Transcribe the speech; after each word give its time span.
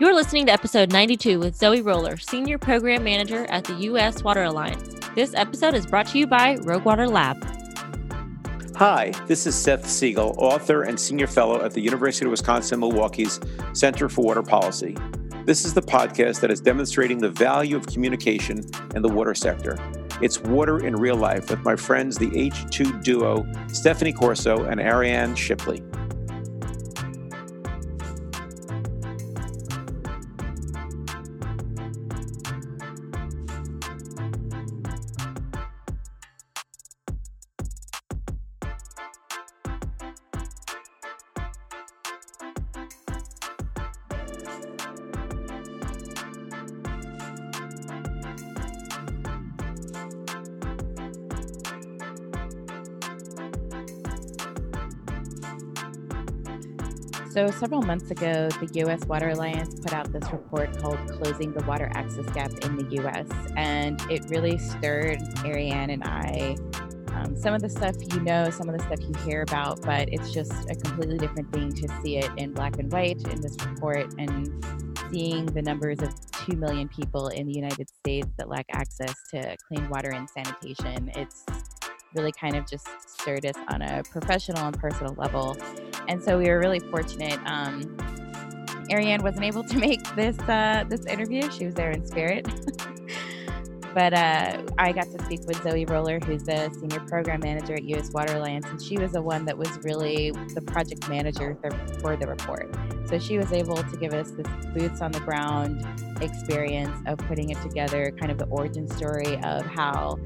You're 0.00 0.14
listening 0.14 0.46
to 0.46 0.52
episode 0.52 0.90
92 0.90 1.38
with 1.38 1.54
Zoe 1.54 1.80
Roller, 1.80 2.16
Senior 2.16 2.58
Program 2.58 3.04
Manager 3.04 3.44
at 3.46 3.64
the 3.64 3.74
U.S. 3.74 4.24
Water 4.24 4.42
Alliance. 4.42 4.98
This 5.14 5.34
episode 5.34 5.74
is 5.74 5.86
brought 5.86 6.06
to 6.08 6.18
you 6.18 6.26
by 6.26 6.56
Rogue 6.62 6.84
Water 6.84 7.06
Lab. 7.06 7.36
Hi, 8.74 9.12
this 9.26 9.46
is 9.46 9.54
Seth 9.54 9.88
Siegel, 9.88 10.34
author 10.38 10.82
and 10.82 10.98
senior 10.98 11.26
fellow 11.26 11.62
at 11.62 11.72
the 11.72 11.80
University 11.80 12.24
of 12.24 12.30
Wisconsin 12.30 12.80
Milwaukee's 12.80 13.38
Center 13.74 14.08
for 14.08 14.24
Water 14.24 14.42
Policy. 14.42 14.96
This 15.44 15.64
is 15.64 15.74
the 15.74 15.82
podcast 15.82 16.40
that 16.40 16.50
is 16.50 16.60
demonstrating 16.60 17.18
the 17.18 17.30
value 17.30 17.76
of 17.76 17.86
communication 17.86 18.64
in 18.94 19.02
the 19.02 19.08
water 19.08 19.34
sector. 19.34 19.78
It's 20.20 20.40
Water 20.40 20.84
in 20.84 20.96
Real 20.96 21.16
Life 21.16 21.50
with 21.50 21.60
my 21.64 21.76
friends, 21.76 22.16
the 22.16 22.30
H2 22.30 23.04
duo, 23.04 23.46
Stephanie 23.68 24.12
Corso 24.12 24.64
and 24.64 24.80
Ariane 24.80 25.34
Shipley. 25.34 25.82
So, 57.32 57.50
several 57.50 57.80
months 57.80 58.10
ago, 58.10 58.50
the 58.60 58.68
U.S. 58.80 59.06
Water 59.06 59.30
Alliance 59.30 59.80
put 59.80 59.94
out 59.94 60.12
this 60.12 60.30
report 60.30 60.76
called 60.78 60.98
Closing 61.12 61.54
the 61.54 61.64
Water 61.64 61.90
Access 61.94 62.26
Gap 62.34 62.50
in 62.62 62.76
the 62.76 62.86
U.S., 62.96 63.26
and 63.56 63.98
it 64.10 64.26
really 64.28 64.58
stirred 64.58 65.18
Ariane 65.42 65.88
and 65.88 66.04
I. 66.04 66.56
Um, 67.14 67.34
some 67.34 67.54
of 67.54 67.62
the 67.62 67.70
stuff 67.70 67.96
you 68.12 68.20
know, 68.20 68.50
some 68.50 68.68
of 68.68 68.76
the 68.76 68.84
stuff 68.84 69.00
you 69.00 69.14
hear 69.24 69.40
about, 69.40 69.80
but 69.80 70.10
it's 70.12 70.30
just 70.30 70.52
a 70.68 70.74
completely 70.74 71.16
different 71.16 71.50
thing 71.54 71.72
to 71.72 71.88
see 72.02 72.18
it 72.18 72.30
in 72.36 72.52
black 72.52 72.78
and 72.78 72.92
white 72.92 73.26
in 73.26 73.40
this 73.40 73.56
report 73.64 74.12
and 74.18 74.62
seeing 75.10 75.46
the 75.46 75.62
numbers 75.62 76.02
of 76.02 76.14
2 76.32 76.58
million 76.58 76.86
people 76.86 77.28
in 77.28 77.46
the 77.46 77.54
United 77.54 77.88
States 77.88 78.28
that 78.36 78.50
lack 78.50 78.66
access 78.72 79.14
to 79.30 79.56
clean 79.68 79.88
water 79.88 80.10
and 80.10 80.28
sanitation. 80.28 81.10
It's 81.14 81.46
really 82.14 82.32
kind 82.32 82.56
of 82.56 82.66
just 82.68 82.86
stirred 83.08 83.44
us 83.46 83.56
on 83.68 83.82
a 83.82 84.02
professional 84.10 84.66
and 84.66 84.78
personal 84.78 85.14
level. 85.14 85.56
And 86.08 86.22
so 86.22 86.38
we 86.38 86.48
were 86.48 86.58
really 86.58 86.80
fortunate. 86.80 87.38
Um, 87.46 87.96
Ariane 88.90 89.22
wasn't 89.22 89.44
able 89.44 89.64
to 89.64 89.78
make 89.86 90.02
this 90.14 90.38
uh, 90.40 90.84
this 90.88 91.06
interview. 91.06 91.50
She 91.50 91.66
was 91.66 91.74
there 91.74 91.90
in 91.90 92.06
spirit. 92.06 92.46
but 93.94 94.14
uh, 94.14 94.62
I 94.78 94.92
got 94.92 95.04
to 95.04 95.24
speak 95.24 95.40
with 95.46 95.62
Zoe 95.62 95.84
Roller, 95.84 96.18
who's 96.20 96.44
the 96.44 96.70
senior 96.80 97.00
program 97.00 97.40
manager 97.40 97.74
at 97.74 97.84
U.S. 97.84 98.10
Water 98.10 98.36
Alliance, 98.36 98.66
and 98.66 98.80
she 98.80 98.98
was 98.98 99.12
the 99.12 99.22
one 99.22 99.44
that 99.44 99.56
was 99.56 99.70
really 99.82 100.30
the 100.54 100.62
project 100.62 101.08
manager 101.08 101.58
for 102.00 102.16
the 102.16 102.26
report. 102.26 102.74
So 103.06 103.18
she 103.18 103.38
was 103.38 103.52
able 103.52 103.76
to 103.76 103.96
give 103.96 104.14
us 104.14 104.30
this 104.30 104.46
boots 104.74 105.00
on 105.00 105.12
the 105.12 105.20
ground 105.20 105.84
experience 106.20 106.96
of 107.06 107.18
putting 107.18 107.50
it 107.50 107.60
together, 107.62 108.10
kind 108.12 108.32
of 108.32 108.38
the 108.38 108.46
origin 108.46 108.88
story 108.88 109.36
of 109.42 109.66
how 109.66 110.18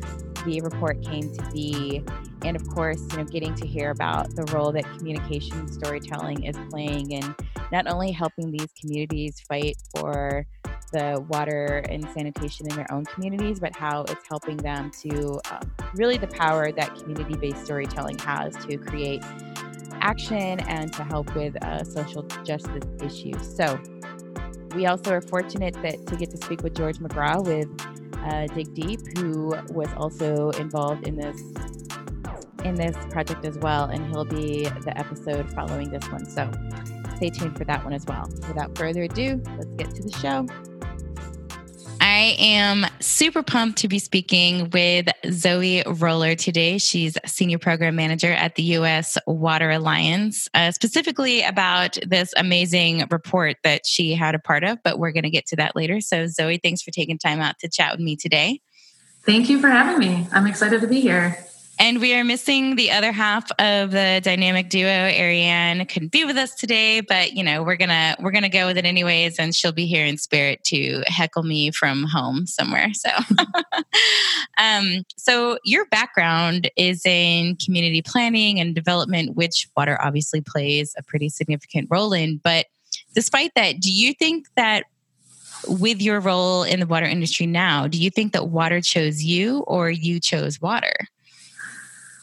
the 0.45 0.61
report 0.61 1.03
came 1.03 1.33
to 1.35 1.51
be 1.53 2.05
and 2.45 2.57
of 2.57 2.67
course 2.69 3.03
you 3.11 3.19
know 3.19 3.25
getting 3.25 3.55
to 3.55 3.67
hear 3.67 3.91
about 3.91 4.35
the 4.37 4.45
role 4.53 4.71
that 4.71 4.85
communication 4.97 5.67
storytelling 5.67 6.45
is 6.45 6.57
playing 6.71 7.11
in 7.11 7.35
not 7.73 7.89
only 7.89 8.13
helping 8.13 8.53
these 8.53 8.69
communities 8.81 9.41
fight 9.49 9.77
for 9.95 10.47
the 10.93 11.25
water 11.29 11.85
and 11.89 12.09
sanitation 12.11 12.69
in 12.71 12.77
their 12.77 12.91
own 12.93 13.05
communities 13.05 13.61
but 13.61 13.75
how 13.75 14.03
it's 14.03 14.27
helping 14.29 14.57
them 14.57 14.91
to 14.91 15.41
um, 15.51 15.61
really 15.95 16.17
the 16.17 16.27
power 16.27 16.73
that 16.73 16.95
community-based 16.97 17.65
storytelling 17.65 18.19
has 18.19 18.57
to 18.65 18.77
create 18.77 19.23
action 20.01 20.61
and 20.61 20.93
to 20.93 21.03
help 21.03 21.35
with 21.35 21.63
uh, 21.65 21.83
social 21.83 22.23
justice 22.45 22.85
issues 23.03 23.57
so 23.57 23.79
we 24.75 24.87
also 24.87 25.13
are 25.13 25.23
fortunate 25.23 25.75
that 25.83 26.07
to 26.07 26.17
get 26.17 26.31
to 26.31 26.37
speak 26.37 26.63
with 26.63 26.75
george 26.75 26.99
mcgraw 26.99 27.45
with 27.45 27.69
uh, 28.25 28.47
dig 28.55 28.73
deep 28.75 29.01
who 29.17 29.57
was 29.71 29.89
also 29.97 30.51
involved 30.51 31.07
in 31.07 31.17
this 31.17 31.41
in 32.67 32.75
this 32.75 32.97
project 33.11 33.45
as 33.45 33.57
well, 33.59 33.85
and 33.85 34.07
he'll 34.09 34.25
be 34.25 34.65
the 34.65 34.99
episode 34.99 35.51
following 35.55 35.89
this 35.91 36.05
one. 36.11 36.27
So 36.27 36.51
stay 37.17 37.31
tuned 37.31 37.57
for 37.57 37.65
that 37.65 37.85
one 37.85 37.93
as 37.93 38.05
well. 38.07 38.29
Without 38.49 38.77
further 38.77 39.05
ado, 39.05 39.41
let's 39.57 39.67
get 39.77 39.95
to 39.95 40.03
the 40.03 40.13
show. 40.19 40.47
I 42.17 42.35
am 42.39 42.87
super 42.99 43.43
pumped 43.43 43.81
to 43.81 43.89
be 43.89 43.99
speaking 43.99 44.71
with 44.71 45.07
Zoe 45.31 45.83
Roller 45.87 46.35
today. 46.35 46.79
She's 46.79 47.19
Senior 47.27 47.59
Program 47.59 47.95
Manager 47.95 48.33
at 48.33 48.55
the 48.55 48.63
U.S. 48.63 49.19
Water 49.27 49.71
Alliance, 49.71 50.49
uh, 50.55 50.71
specifically 50.71 51.43
about 51.43 51.99
this 52.07 52.33
amazing 52.39 53.05
report 53.11 53.59
that 53.65 53.85
she 53.85 54.15
had 54.15 54.35
a 54.35 54.39
part 54.39 54.65
of, 54.65 54.79
but 54.83 54.99
we're 54.99 55.13
going 55.13 55.25
to 55.25 55.31
get 55.31 55.45
to 55.49 55.57
that 55.57 55.77
later. 55.77 56.01
So, 56.01 56.27
Zoe, 56.27 56.57
thanks 56.57 56.81
for 56.81 56.91
taking 56.91 57.19
time 57.19 57.41
out 57.41 57.59
to 57.59 57.69
chat 57.69 57.93
with 57.93 58.01
me 58.01 58.17
today. 58.17 58.63
Thank 59.27 59.51
you 59.51 59.61
for 59.61 59.69
having 59.69 59.99
me. 59.99 60.27
I'm 60.33 60.47
excited 60.47 60.81
to 60.81 60.87
be 60.87 61.03
here. 61.03 61.37
And 61.79 62.01
we 62.01 62.15
are 62.15 62.25
missing 62.25 62.77
the 62.77 62.91
other 62.91 63.13
half 63.13 63.51
of 63.59 63.91
the 63.91 64.21
dynamic 64.25 64.71
duo. 64.71 64.89
Ariane 64.89 65.85
couldn't 65.87 66.11
be 66.11 66.25
with 66.25 66.37
us 66.37 66.55
today, 66.55 67.01
but 67.01 67.35
you 67.35 67.45
know, 67.45 67.63
we're 67.63 67.77
gonna 67.77 68.17
we're 68.19 68.31
gonna 68.31 68.49
go 68.49 68.67
with 68.67 68.79
it 68.79 68.87
anyways, 68.87 69.39
and 69.39 69.55
she'll 69.55 69.73
be 69.73 69.85
here 69.85 70.07
in 70.07 70.17
spirit 70.17 70.65
to 70.65 71.03
heckle 71.07 71.43
me 71.43 71.71
from 71.71 72.05
home 72.05 72.47
somewhere. 72.47 72.89
So 72.95 73.11
um, 74.59 75.05
so 75.17 75.59
your 75.65 75.85
background 75.87 76.71
is 76.77 77.05
in 77.05 77.57
community 77.57 78.01
planning 78.01 78.59
and 78.59 78.75
development, 78.75 79.37
which 79.37 79.69
water 79.77 79.99
obviously 80.01 80.41
plays 80.41 80.95
a 80.97 81.03
pretty 81.03 81.29
significant 81.29 81.89
role 81.91 82.15
in. 82.15 82.39
But 82.39 82.67
despite 83.15 83.53
that, 83.55 83.81
do 83.81 83.93
you 83.93 84.15
think 84.15 84.47
that 84.57 84.85
with 85.69 86.01
your 86.01 86.21
role 86.21 86.63
in 86.63 86.81
the 86.81 86.87
water 86.87 87.07
industry 87.07 87.47
now, 87.47 87.87
do 87.87 87.99
you 87.99 88.11
think 88.11 88.33
that 88.33 88.49
water 88.49 88.81
chose 88.81 89.23
you 89.23 89.59
or 89.61 89.91
you 89.91 90.21
chose 90.21 90.61
water? 90.61 90.95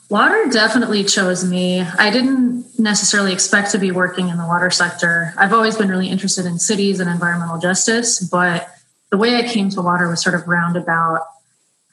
Water 0.09 0.45
definitely 0.51 1.03
chose 1.03 1.43
me. 1.43 1.81
I 1.81 2.11
didn't 2.11 2.79
necessarily 2.79 3.33
expect 3.33 3.71
to 3.71 3.79
be 3.79 3.91
working 3.91 4.29
in 4.29 4.37
the 4.37 4.45
water 4.45 4.69
sector. 4.69 5.33
I've 5.37 5.53
always 5.53 5.77
been 5.77 5.89
really 5.89 6.09
interested 6.09 6.45
in 6.45 6.59
cities 6.59 6.99
and 6.99 7.09
environmental 7.09 7.57
justice, 7.57 8.19
but 8.19 8.69
the 9.09 9.17
way 9.17 9.37
I 9.37 9.47
came 9.47 9.69
to 9.69 9.81
water 9.81 10.09
was 10.09 10.21
sort 10.21 10.35
of 10.35 10.47
roundabout. 10.47 11.25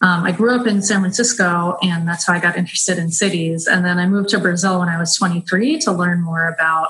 Um, 0.03 0.25
I 0.25 0.33
grew 0.33 0.59
up 0.59 0.67
in 0.67 0.83
San 0.83 1.01
Francisco, 1.01 1.79
and 1.83 2.09
that's 2.09 2.27
how 2.27 2.33
I 2.33 2.41
got 2.41 2.57
interested 2.57 2.99
in 2.99 3.11
cities. 3.11 3.67
And 3.67 3.85
then 3.85 3.99
I 3.99 4.07
moved 4.07 4.31
to 4.31 4.39
Brazil 4.39 4.81
when 4.81 4.89
I 4.89 4.99
was 4.99 5.17
23 5.17 5.79
to 5.81 5.93
learn 5.93 6.23
more 6.23 6.49
about 6.49 6.89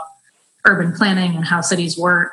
urban 0.65 0.93
planning 0.93 1.35
and 1.35 1.45
how 1.45 1.61
cities 1.61 1.99
work. 1.99 2.33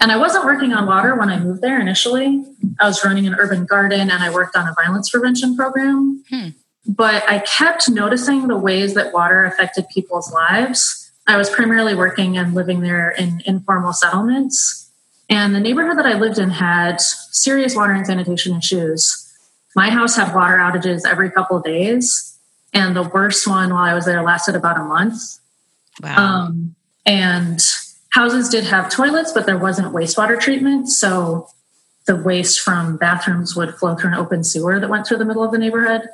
And 0.00 0.10
I 0.10 0.16
wasn't 0.16 0.44
working 0.44 0.72
on 0.72 0.86
water 0.86 1.14
when 1.14 1.30
I 1.30 1.38
moved 1.38 1.62
there 1.62 1.80
initially. 1.80 2.44
I 2.80 2.86
was 2.86 3.04
running 3.04 3.26
an 3.26 3.34
urban 3.34 3.66
garden 3.66 4.10
and 4.10 4.22
I 4.22 4.30
worked 4.30 4.56
on 4.56 4.66
a 4.66 4.74
violence 4.74 5.10
prevention 5.10 5.56
program. 5.56 6.24
Hmm 6.28 6.48
but 6.86 7.28
I 7.28 7.38
kept 7.40 7.88
noticing 7.88 8.48
the 8.48 8.56
ways 8.56 8.94
that 8.94 9.12
water 9.12 9.44
affected 9.44 9.88
people's 9.88 10.32
lives. 10.32 11.10
I 11.26 11.36
was 11.36 11.48
primarily 11.48 11.94
working 11.94 12.36
and 12.36 12.54
living 12.54 12.80
there 12.80 13.10
in 13.10 13.42
informal 13.46 13.92
settlements. 13.92 14.90
And 15.28 15.54
the 15.54 15.60
neighborhood 15.60 15.98
that 15.98 16.06
I 16.06 16.18
lived 16.18 16.38
in 16.38 16.50
had 16.50 17.00
serious 17.00 17.76
water 17.76 17.92
and 17.92 18.06
sanitation 18.06 18.56
issues. 18.56 19.18
My 19.76 19.90
house 19.90 20.16
had 20.16 20.34
water 20.34 20.56
outages 20.56 21.06
every 21.08 21.30
couple 21.30 21.56
of 21.56 21.64
days. 21.64 22.38
And 22.74 22.96
the 22.96 23.02
worst 23.02 23.46
one 23.46 23.72
while 23.72 23.84
I 23.84 23.94
was 23.94 24.04
there 24.04 24.22
lasted 24.22 24.56
about 24.56 24.78
a 24.78 24.84
month. 24.84 25.38
Wow. 26.02 26.16
Um, 26.16 26.74
and 27.06 27.62
houses 28.10 28.48
did 28.48 28.64
have 28.64 28.90
toilets, 28.90 29.32
but 29.32 29.46
there 29.46 29.58
wasn't 29.58 29.94
wastewater 29.94 30.40
treatment. 30.40 30.88
So 30.88 31.48
the 32.06 32.16
waste 32.16 32.60
from 32.60 32.96
bathrooms 32.96 33.54
would 33.54 33.74
flow 33.74 33.94
through 33.94 34.10
an 34.10 34.16
open 34.16 34.42
sewer 34.42 34.80
that 34.80 34.90
went 34.90 35.06
through 35.06 35.18
the 35.18 35.24
middle 35.24 35.44
of 35.44 35.52
the 35.52 35.58
neighborhood. 35.58 36.08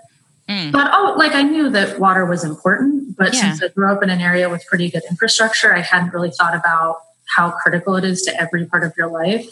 Mm. 0.48 0.72
But 0.72 0.90
oh, 0.94 1.14
like 1.18 1.34
I 1.34 1.42
knew 1.42 1.68
that 1.70 1.98
water 1.98 2.24
was 2.24 2.42
important, 2.42 3.16
but 3.16 3.34
yeah. 3.34 3.40
since 3.40 3.62
I 3.62 3.68
grew 3.68 3.92
up 3.92 4.02
in 4.02 4.08
an 4.08 4.20
area 4.20 4.48
with 4.48 4.64
pretty 4.66 4.90
good 4.90 5.02
infrastructure, 5.10 5.74
I 5.74 5.80
hadn't 5.80 6.12
really 6.12 6.30
thought 6.30 6.54
about 6.54 7.00
how 7.28 7.50
critical 7.50 7.96
it 7.96 8.04
is 8.04 8.22
to 8.22 8.40
every 8.40 8.64
part 8.64 8.82
of 8.82 8.94
your 8.96 9.08
life. 9.08 9.46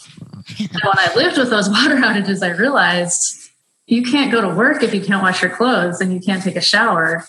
and 0.58 0.70
when 0.70 0.98
I 0.98 1.12
lived 1.14 1.36
with 1.36 1.50
those 1.50 1.68
water 1.70 1.96
outages, 1.96 2.42
I 2.42 2.56
realized 2.56 3.50
you 3.86 4.02
can't 4.02 4.32
go 4.32 4.40
to 4.40 4.48
work 4.48 4.82
if 4.82 4.94
you 4.94 5.00
can't 5.00 5.22
wash 5.22 5.42
your 5.42 5.50
clothes 5.54 6.00
and 6.00 6.12
you 6.12 6.20
can't 6.20 6.42
take 6.42 6.56
a 6.56 6.60
shower. 6.60 7.24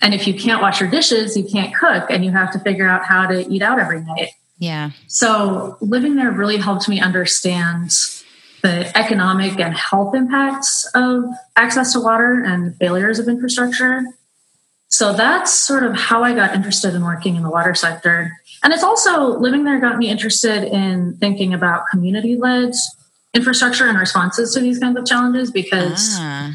And 0.00 0.14
if 0.14 0.26
you 0.26 0.34
can't 0.34 0.60
wash 0.60 0.80
your 0.80 0.90
dishes, 0.90 1.36
you 1.36 1.44
can't 1.44 1.74
cook 1.74 2.10
and 2.10 2.24
you 2.24 2.32
have 2.32 2.52
to 2.52 2.58
figure 2.58 2.88
out 2.88 3.04
how 3.04 3.26
to 3.26 3.48
eat 3.48 3.62
out 3.62 3.78
every 3.78 4.02
night. 4.02 4.30
Yeah. 4.58 4.90
So 5.06 5.76
living 5.80 6.16
there 6.16 6.30
really 6.30 6.56
helped 6.56 6.88
me 6.88 7.00
understand 7.00 7.92
the 8.62 8.96
economic 8.96 9.58
and 9.58 9.76
health 9.76 10.14
impacts 10.14 10.88
of 10.94 11.24
access 11.56 11.92
to 11.92 12.00
water 12.00 12.42
and 12.44 12.76
failures 12.76 13.18
of 13.18 13.28
infrastructure. 13.28 14.02
So 14.88 15.12
that's 15.12 15.52
sort 15.52 15.82
of 15.82 15.96
how 15.96 16.22
I 16.22 16.34
got 16.34 16.54
interested 16.54 16.94
in 16.94 17.02
working 17.02 17.36
in 17.36 17.42
the 17.42 17.50
water 17.50 17.74
sector. 17.74 18.32
And 18.62 18.72
it's 18.72 18.84
also 18.84 19.38
living 19.38 19.64
there 19.64 19.80
got 19.80 19.98
me 19.98 20.08
interested 20.08 20.64
in 20.64 21.16
thinking 21.16 21.52
about 21.52 21.86
community 21.90 22.36
led 22.36 22.72
infrastructure 23.34 23.88
and 23.88 23.98
responses 23.98 24.54
to 24.54 24.60
these 24.60 24.78
kinds 24.78 24.98
of 24.98 25.06
challenges 25.06 25.50
because 25.50 26.16
ah. 26.18 26.54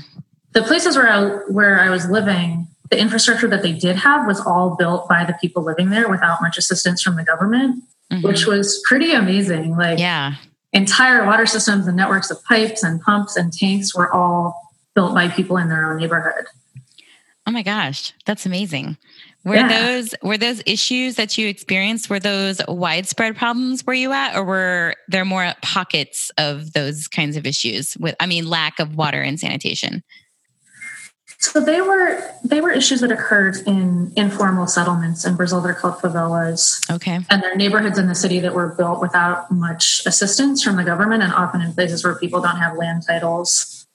the 0.54 0.62
places 0.62 0.95
where 0.95 1.09
I, 1.09 1.27
where 1.51 1.80
I 1.80 1.89
was 1.89 2.09
living, 2.09 2.68
the 2.89 3.00
infrastructure 3.00 3.48
that 3.48 3.63
they 3.63 3.74
did 3.74 3.95
have 3.98 4.27
was 4.27 4.39
all 4.39 4.75
built 4.75 5.09
by 5.09 5.25
the 5.25 5.33
people 5.42 5.63
living 5.63 5.89
there 5.89 6.07
without 6.07 6.42
much 6.42 6.57
assistance 6.57 7.01
from 7.01 7.15
the 7.15 7.24
government, 7.24 7.83
mm-hmm. 8.12 8.25
which 8.25 8.45
was 8.45 8.81
pretty 8.88 9.12
amazing. 9.12 9.75
Like, 9.75 10.00
yeah, 10.00 10.36
entire 10.77 11.25
water 11.25 11.45
systems 11.45 11.88
and 11.88 11.97
networks 11.97 12.29
of 12.31 12.44
pipes 12.45 12.83
and 12.83 13.01
pumps 13.01 13.35
and 13.35 13.51
tanks 13.51 13.95
were 13.95 14.13
all 14.13 14.74
built 14.95 15.13
by 15.13 15.27
people 15.27 15.57
in 15.57 15.69
their 15.69 15.91
own 15.91 15.97
neighborhood. 15.97 16.45
Oh 17.45 17.51
my 17.51 17.63
gosh, 17.63 18.13
that's 18.25 18.45
amazing. 18.45 18.97
Were 19.44 19.56
yeah. 19.56 19.68
those 19.69 20.13
were 20.21 20.38
those 20.38 20.62
issues 20.65 21.15
that 21.15 21.38
you 21.38 21.47
experienced 21.47 22.09
were 22.09 22.19
those 22.19 22.59
widespread 22.68 23.38
problems 23.38 23.85
where 23.85 23.95
you 23.95 24.12
at 24.12 24.35
or 24.35 24.44
were 24.44 24.95
there 25.07 25.24
more 25.24 25.53
pockets 25.62 26.29
of 26.38 26.74
those 26.74 27.07
kinds 27.07 27.38
of 27.38 27.45
issues 27.45 27.95
with 27.97 28.15
I 28.19 28.25
mean 28.25 28.50
lack 28.50 28.80
of 28.80 28.95
water 28.95 29.21
and 29.21 29.39
sanitation? 29.39 30.03
So 31.39 31.59
they 31.59 31.81
were 31.81 32.19
they 32.43 32.61
were 32.61 32.71
issues 32.71 33.01
that 33.01 33.11
occurred 33.11 33.57
in 33.67 34.11
informal 34.15 34.65
settlements 34.65 35.23
in 35.23 35.35
Brazil. 35.35 35.61
They're 35.61 35.75
called 35.75 35.95
favelas. 35.95 36.89
Okay. 36.91 37.19
And 37.29 37.43
they're 37.43 37.55
neighborhoods 37.55 37.99
in 37.99 38.07
the 38.07 38.15
city 38.15 38.39
that 38.39 38.55
were 38.55 38.69
built 38.69 39.01
without 39.01 39.51
much 39.51 40.03
assistance 40.05 40.63
from 40.63 40.77
the 40.77 40.83
government 40.83 41.21
and 41.21 41.31
often 41.31 41.61
in 41.61 41.73
places 41.73 42.03
where 42.03 42.15
people 42.15 42.41
don't 42.41 42.57
have 42.57 42.75
land 42.75 43.03
titles. 43.07 43.85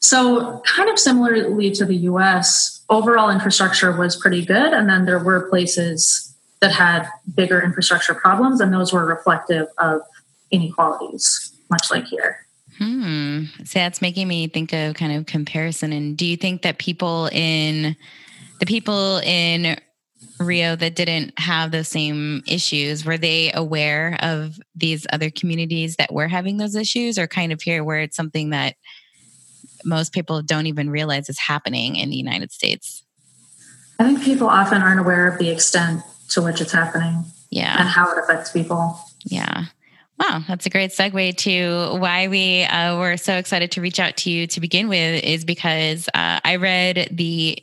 So 0.00 0.60
kind 0.66 0.90
of 0.90 0.98
similarly 0.98 1.70
to 1.72 1.84
the 1.84 1.96
US, 1.96 2.84
overall 2.90 3.30
infrastructure 3.30 3.96
was 3.96 4.16
pretty 4.16 4.44
good. 4.44 4.72
And 4.72 4.88
then 4.88 5.04
there 5.06 5.18
were 5.18 5.48
places 5.48 6.34
that 6.60 6.72
had 6.72 7.08
bigger 7.34 7.62
infrastructure 7.62 8.14
problems, 8.14 8.60
and 8.60 8.72
those 8.72 8.92
were 8.92 9.04
reflective 9.04 9.68
of 9.78 10.02
inequalities, 10.50 11.52
much 11.70 11.90
like 11.90 12.06
here. 12.06 12.46
Hmm. 12.80 13.44
So 13.64 13.78
that's 13.78 14.00
making 14.00 14.26
me 14.26 14.48
think 14.48 14.72
of 14.72 14.94
kind 14.94 15.12
of 15.12 15.26
comparison. 15.26 15.92
And 15.92 16.16
do 16.16 16.24
you 16.24 16.36
think 16.36 16.62
that 16.62 16.78
people 16.78 17.28
in 17.30 17.94
the 18.58 18.66
people 18.66 19.18
in 19.18 19.78
Rio 20.38 20.76
that 20.76 20.96
didn't 20.96 21.38
have 21.38 21.70
those 21.70 21.88
same 21.88 22.42
issues, 22.46 23.04
were 23.04 23.18
they 23.18 23.52
aware 23.52 24.16
of 24.22 24.58
these 24.74 25.06
other 25.12 25.30
communities 25.30 25.96
that 25.96 26.12
were 26.12 26.28
having 26.28 26.56
those 26.56 26.74
issues, 26.74 27.18
or 27.18 27.26
kind 27.26 27.52
of 27.52 27.60
here 27.60 27.84
where 27.84 28.00
it's 28.00 28.16
something 28.16 28.50
that 28.50 28.76
most 29.84 30.12
people 30.12 30.40
don't 30.42 30.66
even 30.66 30.88
realize 30.88 31.28
is 31.28 31.38
happening 31.38 31.96
in 31.96 32.08
the 32.08 32.16
United 32.16 32.52
States? 32.52 33.02
I 33.98 34.04
think 34.04 34.22
people 34.22 34.48
often 34.48 34.80
aren't 34.80 35.00
aware 35.00 35.26
of 35.26 35.38
the 35.38 35.50
extent 35.50 36.02
to 36.30 36.40
which 36.40 36.60
it's 36.60 36.72
happening. 36.72 37.24
Yeah. 37.50 37.78
And 37.78 37.88
how 37.88 38.10
it 38.10 38.18
affects 38.18 38.50
people. 38.50 38.98
Yeah. 39.24 39.64
Wow, 40.20 40.42
that's 40.46 40.66
a 40.66 40.70
great 40.70 40.90
segue 40.90 41.34
to 41.38 41.98
why 41.98 42.28
we 42.28 42.64
uh, 42.64 42.98
were 42.98 43.16
so 43.16 43.36
excited 43.36 43.70
to 43.72 43.80
reach 43.80 43.98
out 43.98 44.18
to 44.18 44.30
you 44.30 44.46
to 44.48 44.60
begin 44.60 44.88
with, 44.90 45.24
is 45.24 45.46
because 45.46 46.08
uh, 46.08 46.40
I 46.44 46.56
read 46.56 47.08
the 47.10 47.58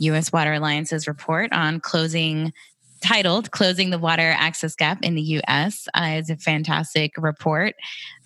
U.S. 0.00 0.30
Water 0.30 0.52
Alliance's 0.52 1.08
report 1.08 1.54
on 1.54 1.80
closing 1.80 2.52
titled 3.00 3.50
Closing 3.50 3.88
the 3.88 3.98
Water 3.98 4.34
Access 4.36 4.76
Gap 4.76 5.02
in 5.02 5.14
the 5.14 5.22
US. 5.22 5.88
Uh, 5.94 6.18
it's 6.18 6.28
a 6.28 6.36
fantastic 6.36 7.14
report. 7.16 7.74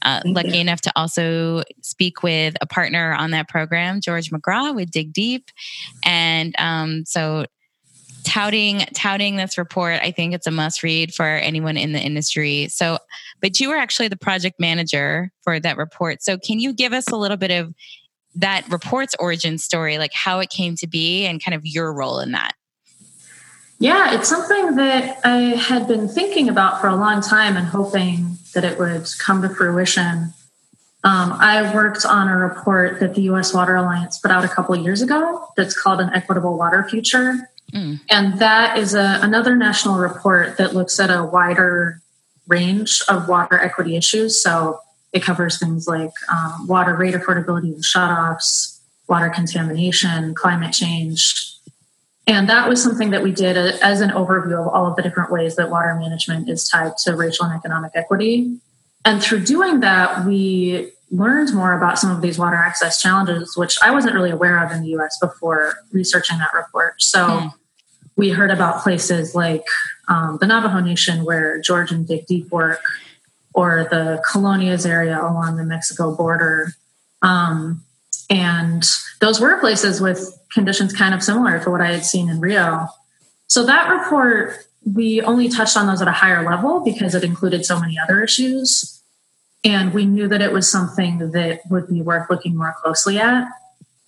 Uh, 0.02 0.20
lucky 0.24 0.54
you. 0.56 0.60
enough 0.60 0.80
to 0.82 0.92
also 0.96 1.62
speak 1.80 2.24
with 2.24 2.56
a 2.60 2.66
partner 2.66 3.14
on 3.14 3.30
that 3.30 3.48
program, 3.48 4.00
George 4.00 4.30
McGraw 4.30 4.74
with 4.74 4.90
Dig 4.90 5.12
Deep. 5.12 5.50
And 6.04 6.54
um, 6.58 7.04
so 7.06 7.46
touting 8.26 8.80
touting 8.92 9.36
this 9.36 9.56
report 9.56 10.00
i 10.02 10.10
think 10.10 10.34
it's 10.34 10.48
a 10.48 10.50
must 10.50 10.82
read 10.82 11.14
for 11.14 11.24
anyone 11.24 11.76
in 11.76 11.92
the 11.92 12.00
industry 12.00 12.66
so 12.68 12.98
but 13.40 13.60
you 13.60 13.68
were 13.68 13.76
actually 13.76 14.08
the 14.08 14.16
project 14.16 14.58
manager 14.58 15.30
for 15.42 15.60
that 15.60 15.76
report 15.76 16.20
so 16.22 16.36
can 16.36 16.58
you 16.58 16.72
give 16.72 16.92
us 16.92 17.08
a 17.08 17.16
little 17.16 17.36
bit 17.36 17.52
of 17.52 17.72
that 18.34 18.68
report's 18.68 19.14
origin 19.20 19.58
story 19.58 19.96
like 19.96 20.12
how 20.12 20.40
it 20.40 20.50
came 20.50 20.74
to 20.74 20.88
be 20.88 21.24
and 21.24 21.42
kind 21.42 21.54
of 21.54 21.64
your 21.64 21.92
role 21.92 22.18
in 22.18 22.32
that 22.32 22.52
yeah, 23.78 24.14
it's 24.14 24.28
something 24.28 24.76
that 24.76 25.18
I 25.22 25.54
had 25.54 25.86
been 25.86 26.08
thinking 26.08 26.48
about 26.48 26.80
for 26.80 26.86
a 26.86 26.96
long 26.96 27.20
time 27.20 27.58
and 27.58 27.66
hoping 27.66 28.38
that 28.54 28.64
it 28.64 28.78
would 28.78 29.06
come 29.18 29.42
to 29.42 29.50
fruition. 29.50 30.32
Um, 31.04 31.34
I 31.34 31.74
worked 31.74 32.06
on 32.06 32.28
a 32.28 32.36
report 32.36 33.00
that 33.00 33.14
the 33.14 33.22
U.S. 33.22 33.52
Water 33.52 33.76
Alliance 33.76 34.18
put 34.18 34.30
out 34.30 34.44
a 34.44 34.48
couple 34.48 34.74
years 34.76 35.02
ago 35.02 35.46
that's 35.58 35.78
called 35.78 36.00
An 36.00 36.10
Equitable 36.14 36.56
Water 36.56 36.86
Future. 36.88 37.50
Mm. 37.72 38.00
And 38.10 38.38
that 38.38 38.78
is 38.78 38.94
a, 38.94 39.18
another 39.22 39.56
national 39.56 39.96
report 39.96 40.56
that 40.58 40.74
looks 40.74 40.98
at 41.00 41.10
a 41.10 41.24
wider 41.24 42.00
range 42.46 43.02
of 43.08 43.28
water 43.28 43.58
equity 43.58 43.96
issues. 43.96 44.40
So 44.40 44.80
it 45.12 45.22
covers 45.22 45.58
things 45.58 45.86
like 45.86 46.12
um, 46.30 46.66
water 46.66 46.94
rate 46.94 47.14
affordability 47.14 47.74
and 47.74 47.82
shutoffs, 47.82 48.78
water 49.08 49.30
contamination, 49.30 50.34
climate 50.34 50.72
change, 50.72 51.56
and 52.26 52.48
that 52.48 52.68
was 52.68 52.82
something 52.82 53.10
that 53.10 53.22
we 53.22 53.30
did 53.30 53.56
as 53.56 54.00
an 54.00 54.10
overview 54.10 54.60
of 54.60 54.66
all 54.68 54.86
of 54.86 54.96
the 54.96 55.02
different 55.02 55.30
ways 55.30 55.56
that 55.56 55.70
water 55.70 55.94
management 55.94 56.48
is 56.48 56.68
tied 56.68 56.96
to 56.98 57.14
racial 57.14 57.46
and 57.46 57.54
economic 57.54 57.92
equity. 57.94 58.58
And 59.04 59.22
through 59.22 59.44
doing 59.44 59.80
that, 59.80 60.26
we 60.26 60.90
learned 61.10 61.54
more 61.54 61.72
about 61.72 61.98
some 61.98 62.10
of 62.10 62.20
these 62.20 62.38
water 62.38 62.56
access 62.56 63.00
challenges, 63.00 63.56
which 63.56 63.76
I 63.82 63.90
wasn't 63.90 64.14
really 64.14 64.30
aware 64.30 64.64
of 64.64 64.72
in 64.72 64.82
the 64.82 64.88
US 64.96 65.18
before 65.18 65.74
researching 65.92 66.38
that 66.38 66.52
report. 66.54 67.00
So 67.02 67.26
mm. 67.26 67.54
we 68.16 68.30
heard 68.30 68.50
about 68.50 68.82
places 68.82 69.34
like 69.34 69.64
um, 70.08 70.38
the 70.40 70.46
Navajo 70.46 70.80
Nation, 70.80 71.24
where 71.24 71.60
George 71.60 71.92
and 71.92 72.06
Dig 72.06 72.26
Deep 72.26 72.50
work, 72.50 72.80
or 73.54 73.86
the 73.90 74.22
Colonias 74.28 74.86
area 74.86 75.18
along 75.20 75.56
the 75.56 75.64
Mexico 75.64 76.14
border. 76.14 76.72
Um, 77.22 77.82
and 78.28 78.84
those 79.20 79.40
were 79.40 79.56
places 79.58 80.00
with 80.00 80.38
conditions 80.52 80.92
kind 80.92 81.14
of 81.14 81.22
similar 81.22 81.62
to 81.62 81.70
what 81.70 81.80
I 81.80 81.92
had 81.92 82.04
seen 82.04 82.28
in 82.28 82.40
Rio. 82.40 82.88
So 83.46 83.64
that 83.64 83.88
report, 83.88 84.66
we 84.84 85.22
only 85.22 85.48
touched 85.48 85.76
on 85.76 85.86
those 85.86 86.02
at 86.02 86.08
a 86.08 86.12
higher 86.12 86.44
level 86.44 86.80
because 86.80 87.14
it 87.14 87.24
included 87.24 87.64
so 87.64 87.80
many 87.80 87.96
other 88.02 88.22
issues. 88.22 88.95
And 89.64 89.92
we 89.92 90.04
knew 90.06 90.28
that 90.28 90.40
it 90.40 90.52
was 90.52 90.70
something 90.70 91.30
that 91.32 91.60
would 91.70 91.88
be 91.88 92.02
worth 92.02 92.30
looking 92.30 92.56
more 92.56 92.74
closely 92.82 93.18
at. 93.18 93.48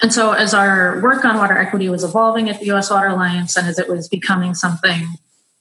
And 0.00 0.12
so, 0.12 0.33
as 0.33 0.55
our 0.55 1.00
work 1.00 1.25
on 1.25 1.37
water 1.37 1.59
equity 1.59 1.89
was 1.89 2.05
evolving 2.05 2.49
at 2.49 2.61
the 2.61 2.71
US 2.73 2.91
Water 2.91 3.09
Alliance 3.09 3.56
and 3.56 3.67
as 3.67 3.79
it 3.79 3.89
was 3.89 4.09
becoming 4.09 4.55
something 4.55 5.06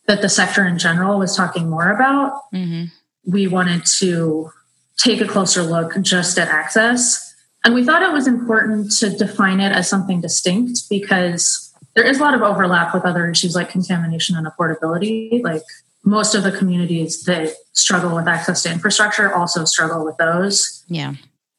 that 0.06 0.22
the 0.22 0.30
sector 0.30 0.66
in 0.66 0.78
general 0.78 1.18
was 1.18 1.36
talking 1.36 1.69
more 1.69 1.92
about, 1.92 2.42
mm-hmm. 2.54 2.85
we 3.26 3.47
wanted 3.47 3.83
to 4.00 4.52
take 4.97 5.21
a 5.21 5.28
closer 5.28 5.64
look 5.64 6.00
just 6.02 6.38
at 6.38 6.47
access 6.47 7.28
and 7.68 7.76
we 7.76 7.83
thought 7.83 8.02
it 8.02 8.14
was 8.14 8.28
important 8.28 8.92
to 9.00 9.09
define 9.09 9.59
it 9.59 9.73
as 9.73 9.90
something 9.90 10.21
distinct 10.21 10.90
because 10.90 11.73
there 11.95 12.06
is 12.06 12.18
a 12.18 12.21
lot 12.21 12.33
of 12.33 12.42
overlap 12.42 12.94
with 12.94 13.04
other 13.04 13.30
issues 13.30 13.56
like 13.56 13.69
contamination 13.69 14.38
and 14.38 14.47
affordability. 14.47 15.44
Like 15.44 15.64
most 16.07 16.35
of 16.35 16.44
the 16.44 16.52
communities 16.52 17.23
that 17.23 17.54
struggle 17.73 18.16
with 18.16 18.28
access 18.28 18.64
to 18.64 18.71
infrastructure 18.71 19.33
also 19.35 19.66
struggle 19.66 20.06
with 20.06 20.16
those. 20.18 20.85
Yeah. 20.87 21.16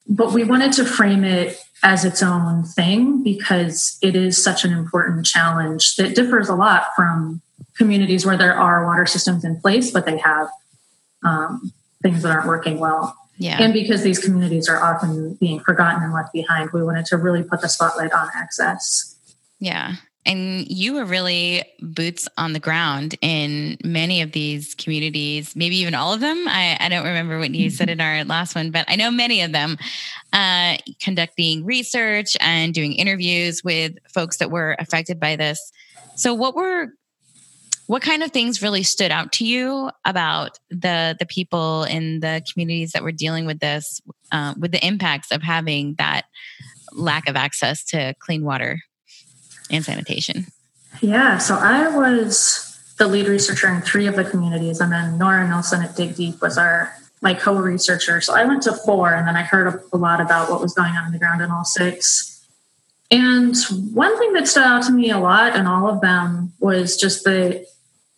But 0.08 0.32
we 0.32 0.42
wanted 0.42 0.72
to 0.72 0.86
frame 0.86 1.22
it 1.22 1.58
as 1.82 2.06
its 2.06 2.22
own 2.22 2.64
thing 2.64 3.22
because 3.22 3.98
it 4.00 4.16
is 4.16 4.42
such 4.42 4.64
an 4.64 4.72
important 4.72 5.26
challenge 5.26 5.96
that 5.96 6.14
differs 6.14 6.48
a 6.48 6.54
lot 6.54 6.86
from 6.96 7.42
communities 7.76 8.24
where 8.24 8.38
there 8.38 8.54
are 8.54 8.86
water 8.86 9.04
systems 9.04 9.44
in 9.44 9.60
place, 9.60 9.90
but 9.90 10.06
they 10.06 10.16
have 10.16 10.48
um, 11.22 11.70
things 12.02 12.22
that 12.22 12.30
aren't 12.30 12.46
working 12.46 12.78
well. 12.78 13.14
Yeah. 13.36 13.62
And 13.62 13.74
because 13.74 14.02
these 14.02 14.18
communities 14.18 14.66
are 14.66 14.82
often 14.82 15.34
being 15.34 15.60
forgotten 15.60 16.02
and 16.02 16.14
left 16.14 16.32
behind, 16.32 16.70
we 16.72 16.82
wanted 16.82 17.04
to 17.06 17.18
really 17.18 17.42
put 17.42 17.60
the 17.60 17.68
spotlight 17.68 18.12
on 18.12 18.28
access. 18.34 19.14
Yeah. 19.60 19.96
And 20.26 20.68
you 20.68 20.94
were 20.94 21.04
really 21.04 21.64
boots 21.80 22.28
on 22.36 22.52
the 22.52 22.60
ground 22.60 23.14
in 23.22 23.78
many 23.82 24.20
of 24.20 24.32
these 24.32 24.74
communities, 24.74 25.56
maybe 25.56 25.76
even 25.76 25.94
all 25.94 26.12
of 26.12 26.20
them. 26.20 26.46
I, 26.46 26.76
I 26.80 26.88
don't 26.90 27.06
remember 27.06 27.38
what 27.38 27.54
you 27.54 27.70
said 27.70 27.88
in 27.88 28.00
our 28.00 28.24
last 28.26 28.54
one, 28.54 28.70
but 28.70 28.84
I 28.88 28.96
know 28.96 29.10
many 29.10 29.40
of 29.40 29.52
them 29.52 29.78
uh, 30.32 30.76
conducting 31.00 31.64
research 31.64 32.36
and 32.40 32.74
doing 32.74 32.92
interviews 32.92 33.64
with 33.64 33.94
folks 34.12 34.36
that 34.38 34.50
were 34.50 34.76
affected 34.78 35.18
by 35.18 35.36
this. 35.36 35.72
So, 36.16 36.34
what 36.34 36.54
were 36.54 36.88
what 37.86 38.02
kind 38.02 38.22
of 38.22 38.30
things 38.30 38.60
really 38.60 38.82
stood 38.82 39.10
out 39.10 39.32
to 39.32 39.46
you 39.46 39.90
about 40.04 40.58
the 40.68 41.16
the 41.18 41.26
people 41.26 41.84
in 41.84 42.20
the 42.20 42.42
communities 42.52 42.92
that 42.92 43.02
were 43.02 43.12
dealing 43.12 43.46
with 43.46 43.60
this, 43.60 44.00
uh, 44.30 44.54
with 44.58 44.72
the 44.72 44.86
impacts 44.86 45.32
of 45.32 45.42
having 45.42 45.94
that 45.96 46.26
lack 46.92 47.28
of 47.28 47.36
access 47.36 47.82
to 47.84 48.14
clean 48.20 48.44
water 48.44 48.80
and 49.70 49.84
sanitation? 49.84 50.46
Yeah, 51.00 51.38
so 51.38 51.54
I 51.54 51.88
was 51.88 52.64
the 52.98 53.06
lead 53.06 53.28
researcher 53.28 53.68
in 53.68 53.80
three 53.82 54.06
of 54.06 54.16
the 54.16 54.24
communities, 54.24 54.80
and 54.80 54.92
then 54.92 55.18
Nora 55.18 55.46
Nelson 55.46 55.82
at 55.82 55.96
Dig 55.96 56.16
Deep 56.16 56.40
was 56.40 56.58
our 56.58 56.92
my 57.20 57.34
co-researcher. 57.34 58.20
So 58.20 58.34
I 58.34 58.44
went 58.44 58.62
to 58.62 58.72
four, 58.72 59.12
and 59.12 59.26
then 59.26 59.36
I 59.36 59.42
heard 59.42 59.82
a 59.92 59.96
lot 59.96 60.20
about 60.20 60.50
what 60.50 60.60
was 60.60 60.74
going 60.74 60.92
on 60.92 61.06
in 61.06 61.12
the 61.12 61.18
ground 61.18 61.42
in 61.42 61.50
all 61.50 61.64
six. 61.64 62.46
And 63.10 63.56
one 63.92 64.16
thing 64.18 64.34
that 64.34 64.46
stood 64.46 64.64
out 64.64 64.84
to 64.84 64.92
me 64.92 65.10
a 65.10 65.18
lot 65.18 65.56
in 65.56 65.66
all 65.66 65.88
of 65.88 66.00
them 66.00 66.52
was 66.60 66.96
just 66.96 67.24
that 67.24 67.66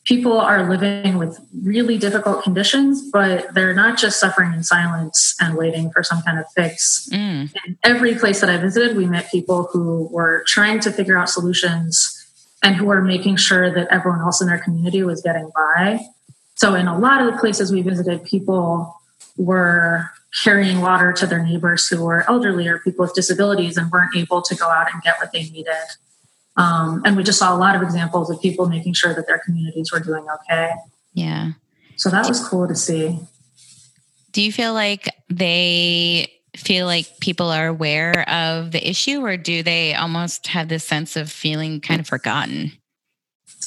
people 0.05 0.39
are 0.39 0.69
living 0.69 1.19
with 1.19 1.39
really 1.63 1.99
difficult 1.99 2.43
conditions, 2.43 3.11
but 3.11 3.53
they're 3.55 3.75
not 3.75 3.99
just 3.99 4.19
suffering 4.19 4.53
in 4.53 4.63
silence 4.63 5.35
and 5.41 5.57
waiting 5.57 5.91
for 5.91 6.03
some 6.03 6.23
kind 6.23 6.39
of 6.39 6.47
fix. 6.57 7.09
Mm. 7.13 7.53
In 7.67 7.79
every 7.85 8.15
place 8.15 8.41
that 8.41 8.51
I 8.51 8.57
visited, 8.57 8.97
we 8.97 9.07
met 9.07 9.31
people 9.31 9.69
who 9.73 10.09
were 10.11 10.43
trying 10.47 10.81
to 10.81 10.93
figure 10.93 11.19
out 11.19 11.29
solutions 11.29 12.17
and 12.63 12.77
who 12.77 12.87
were 12.87 13.03
making 13.03 13.37
sure 13.37 13.73
that 13.73 13.89
everyone 13.91 14.21
else 14.21 14.41
in 14.41 14.49
their 14.49 14.59
community 14.59 15.03
was 15.03 15.23
getting 15.23 15.51
by. 15.55 16.01
So, 16.57 16.75
in 16.75 16.89
a 16.89 16.99
lot 16.99 17.23
of 17.23 17.33
the 17.33 17.39
places 17.39 17.73
we 17.73 17.81
visited, 17.83 18.25
people 18.25 19.01
were 19.37 20.11
carrying 20.45 20.81
water 20.81 21.13
to 21.13 21.27
their 21.27 21.43
neighbors 21.43 21.89
who 21.89 22.05
were 22.05 22.29
elderly 22.29 22.69
or 22.69 22.79
people 22.79 23.05
with 23.05 23.15
disabilities 23.15 23.77
and 23.77 23.91
weren't 23.91 24.15
able 24.17 24.43
to 24.43 24.55
go 24.55 24.69
out 24.69 24.93
and 24.93 25.03
get 25.03 25.19
what 25.19 25.33
they 25.33 25.45
needed. 25.45 25.73
Um, 26.57 27.03
and 27.05 27.17
we 27.17 27.23
just 27.23 27.39
saw 27.39 27.55
a 27.55 27.59
lot 27.59 27.77
of 27.77 27.83
examples 27.83 28.31
of 28.31 28.41
people 28.41 28.69
making 28.69 28.95
sure 28.95 29.15
that 29.15 29.27
their 29.27 29.39
communities 29.39 29.93
were 29.93 30.01
doing 30.01 30.27
okay. 30.29 30.73
Yeah. 31.15 31.53
So 31.97 32.11
that 32.11 32.29
was 32.29 32.47
cool 32.47 32.67
to 32.67 32.75
see. 32.75 33.19
Do 34.33 34.43
you 34.43 34.53
feel 34.53 34.75
like 34.75 35.09
they 35.29 36.33
feel 36.57 36.87
like 36.87 37.21
people 37.21 37.49
are 37.49 37.67
aware 37.67 38.29
of 38.29 38.73
the 38.73 38.89
issue 38.89 39.25
or 39.25 39.37
do 39.37 39.63
they 39.63 39.95
almost 39.95 40.49
have 40.49 40.69
this 40.69 40.85
sense 40.85 41.17
of 41.17 41.31
feeling 41.31 41.81
kind 41.81 42.01
of 42.01 42.07
forgotten? 42.07 42.73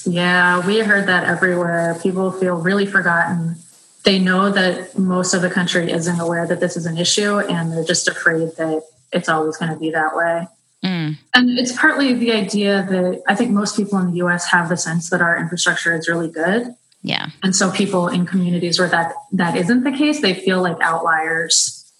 Yeah, 0.05 0.65
we 0.65 0.79
heard 0.79 1.07
that 1.07 1.23
everywhere. 1.23 1.97
People 2.01 2.31
feel 2.31 2.55
really 2.55 2.85
forgotten 2.85 3.55
they 4.03 4.19
know 4.19 4.51
that 4.51 4.97
most 4.97 5.33
of 5.33 5.41
the 5.41 5.49
country 5.49 5.91
isn't 5.91 6.19
aware 6.19 6.45
that 6.45 6.59
this 6.59 6.75
is 6.75 6.85
an 6.85 6.97
issue 6.97 7.39
and 7.39 7.71
they're 7.71 7.83
just 7.83 8.07
afraid 8.07 8.49
that 8.57 8.83
it's 9.11 9.29
always 9.29 9.57
going 9.57 9.71
to 9.71 9.79
be 9.79 9.91
that 9.91 10.15
way. 10.15 10.47
Mm. 10.83 11.17
And 11.33 11.57
it's 11.57 11.71
partly 11.71 12.13
the 12.13 12.31
idea 12.31 12.85
that 12.89 13.23
I 13.27 13.35
think 13.35 13.51
most 13.51 13.77
people 13.77 13.97
in 13.99 14.11
the 14.11 14.17
US 14.17 14.47
have 14.47 14.69
the 14.69 14.77
sense 14.77 15.09
that 15.09 15.21
our 15.21 15.37
infrastructure 15.37 15.95
is 15.95 16.07
really 16.07 16.29
good. 16.29 16.75
Yeah. 17.01 17.29
And 17.41 17.55
so 17.55 17.71
people 17.71 18.07
in 18.07 18.25
communities 18.25 18.79
where 18.79 18.89
that 18.89 19.13
that 19.33 19.55
isn't 19.57 19.83
the 19.83 19.91
case, 19.91 20.21
they 20.21 20.33
feel 20.33 20.61
like 20.61 20.77
outliers 20.81 21.91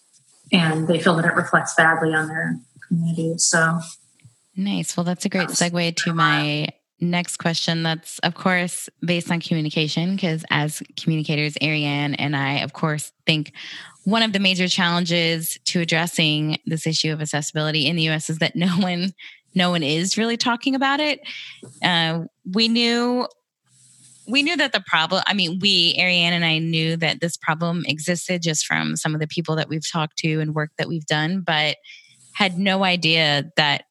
and 0.51 0.87
they 0.87 0.99
feel 0.99 1.15
that 1.15 1.25
it 1.25 1.33
reflects 1.33 1.75
badly 1.75 2.13
on 2.13 2.27
their 2.27 2.59
communities. 2.87 3.43
So 3.45 3.79
Nice. 4.55 4.95
Well, 4.95 5.03
that's 5.03 5.25
a 5.25 5.29
great 5.29 5.49
segue 5.49 5.95
to 5.97 6.13
my 6.13 6.69
next 7.03 7.37
question 7.37 7.83
that's 7.83 8.19
of 8.19 8.35
course 8.35 8.89
based 9.05 9.29
on 9.31 9.39
communication 9.39 10.15
because 10.15 10.43
as 10.49 10.81
communicators 10.97 11.55
ariane 11.61 12.13
and 12.15 12.35
i 12.35 12.59
of 12.59 12.73
course 12.73 13.11
think 13.25 13.51
one 14.05 14.21
of 14.21 14.33
the 14.33 14.39
major 14.39 14.67
challenges 14.67 15.57
to 15.65 15.79
addressing 15.79 16.57
this 16.65 16.85
issue 16.85 17.11
of 17.11 17.21
accessibility 17.21 17.87
in 17.87 17.95
the 17.95 18.03
us 18.03 18.29
is 18.29 18.39
that 18.39 18.55
no 18.55 18.67
one 18.79 19.13
no 19.55 19.69
one 19.69 19.83
is 19.83 20.17
really 20.17 20.37
talking 20.37 20.73
about 20.73 20.99
it. 20.99 21.19
Uh, 21.83 22.21
we 22.51 22.67
knew 22.67 23.27
we 24.27 24.41
knew 24.41 24.55
that 24.55 24.71
the 24.71 24.81
problem 24.87 25.21
i 25.27 25.33
mean 25.33 25.59
we 25.59 25.97
ariane 25.99 26.31
and 26.31 26.45
i 26.45 26.57
knew 26.57 26.95
that 26.95 27.19
this 27.19 27.35
problem 27.35 27.83
existed 27.87 28.41
just 28.41 28.65
from 28.65 28.95
some 28.95 29.13
of 29.13 29.19
the 29.19 29.27
people 29.27 29.53
that 29.57 29.67
we've 29.67 29.91
talked 29.91 30.17
to 30.17 30.39
and 30.39 30.55
work 30.55 30.71
that 30.77 30.87
we've 30.87 31.05
done 31.07 31.41
but 31.41 31.75
had 32.33 32.57
no 32.57 32.85
idea 32.85 33.51
that 33.57 33.83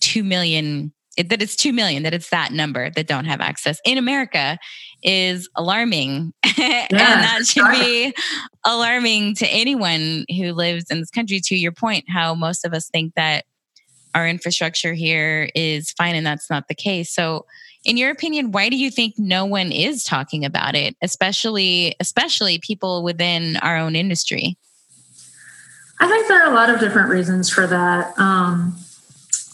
2 0.00 0.22
million 0.22 0.92
it, 1.16 1.28
that 1.28 1.42
it's 1.42 1.56
2 1.56 1.72
million, 1.72 2.02
that 2.04 2.14
it's 2.14 2.30
that 2.30 2.52
number 2.52 2.90
that 2.90 3.06
don't 3.06 3.26
have 3.26 3.40
access 3.40 3.80
in 3.84 3.98
America 3.98 4.58
is 5.02 5.48
alarming. 5.56 6.32
Yeah, 6.58 6.86
and 6.90 6.98
that 7.00 7.46
should 7.46 7.68
be 7.72 8.14
alarming 8.64 9.34
to 9.36 9.46
anyone 9.46 10.26
who 10.28 10.52
lives 10.52 10.90
in 10.90 11.00
this 11.00 11.10
country. 11.10 11.40
To 11.40 11.56
your 11.56 11.72
point, 11.72 12.04
how 12.08 12.34
most 12.34 12.64
of 12.64 12.72
us 12.72 12.88
think 12.88 13.14
that 13.14 13.46
our 14.14 14.28
infrastructure 14.28 14.92
here 14.92 15.48
is 15.54 15.90
fine, 15.92 16.14
and 16.14 16.24
that's 16.24 16.50
not 16.50 16.68
the 16.68 16.74
case. 16.74 17.12
So, 17.12 17.46
in 17.84 17.96
your 17.96 18.10
opinion, 18.10 18.52
why 18.52 18.68
do 18.68 18.76
you 18.76 18.90
think 18.90 19.14
no 19.18 19.44
one 19.44 19.72
is 19.72 20.04
talking 20.04 20.44
about 20.44 20.76
it, 20.76 20.94
especially 21.02 21.96
especially 21.98 22.60
people 22.60 23.02
within 23.02 23.56
our 23.56 23.76
own 23.76 23.96
industry? 23.96 24.56
I 25.98 26.06
think 26.06 26.28
there 26.28 26.44
are 26.44 26.52
a 26.52 26.54
lot 26.54 26.70
of 26.70 26.78
different 26.78 27.08
reasons 27.08 27.50
for 27.50 27.66
that. 27.66 28.16
Um, 28.18 28.76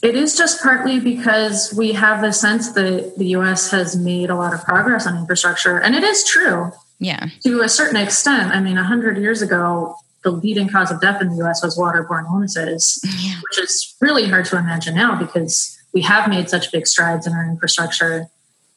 it 0.02 0.14
is 0.14 0.36
just 0.36 0.62
partly 0.62 1.00
because 1.00 1.74
we 1.76 1.92
have 1.92 2.20
the 2.22 2.32
sense 2.32 2.72
that 2.72 3.14
the 3.16 3.26
US 3.28 3.70
has 3.70 3.96
made 3.96 4.30
a 4.30 4.36
lot 4.36 4.54
of 4.54 4.64
progress 4.64 5.06
on 5.06 5.16
infrastructure. 5.16 5.78
And 5.80 5.94
it 5.94 6.04
is 6.04 6.24
true. 6.24 6.72
Yeah. 7.00 7.26
To 7.44 7.60
a 7.60 7.68
certain 7.68 7.96
extent. 7.96 8.52
I 8.52 8.60
mean, 8.60 8.76
100 8.76 9.18
years 9.18 9.42
ago, 9.42 9.96
the 10.24 10.30
leading 10.30 10.68
cause 10.68 10.90
of 10.90 11.00
death 11.00 11.20
in 11.20 11.30
the 11.30 11.44
US 11.44 11.62
was 11.62 11.76
waterborne 11.78 12.26
illnesses, 12.26 13.00
yeah. 13.20 13.40
which 13.40 13.58
is 13.64 13.94
really 14.00 14.28
hard 14.28 14.44
to 14.46 14.56
imagine 14.56 14.94
now 14.94 15.18
because 15.18 15.76
we 15.92 16.02
have 16.02 16.28
made 16.28 16.48
such 16.48 16.70
big 16.70 16.86
strides 16.86 17.26
in 17.26 17.32
our 17.32 17.48
infrastructure. 17.48 18.28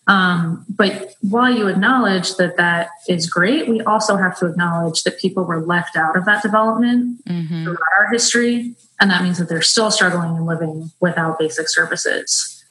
Um, 0.07 0.65
but 0.69 1.15
while 1.21 1.51
you 1.51 1.67
acknowledge 1.67 2.35
that 2.35 2.57
that 2.57 2.89
is 3.07 3.29
great, 3.29 3.69
we 3.69 3.81
also 3.81 4.17
have 4.17 4.37
to 4.39 4.47
acknowledge 4.47 5.03
that 5.03 5.19
people 5.19 5.43
were 5.43 5.61
left 5.61 5.95
out 5.95 6.17
of 6.17 6.25
that 6.25 6.41
development 6.41 7.23
mm-hmm. 7.25 7.63
throughout 7.63 7.79
our 7.99 8.09
history. 8.11 8.75
And 9.01 9.10
that 9.10 9.24
means 9.24 9.39
that 9.39 9.50
they're 9.50 9.63
still 9.63 9.89
struggling 9.89 10.38
and 10.38 10.46
living 10.46 10.91
without 11.01 11.39
basic 11.39 11.67
services. 11.67 12.63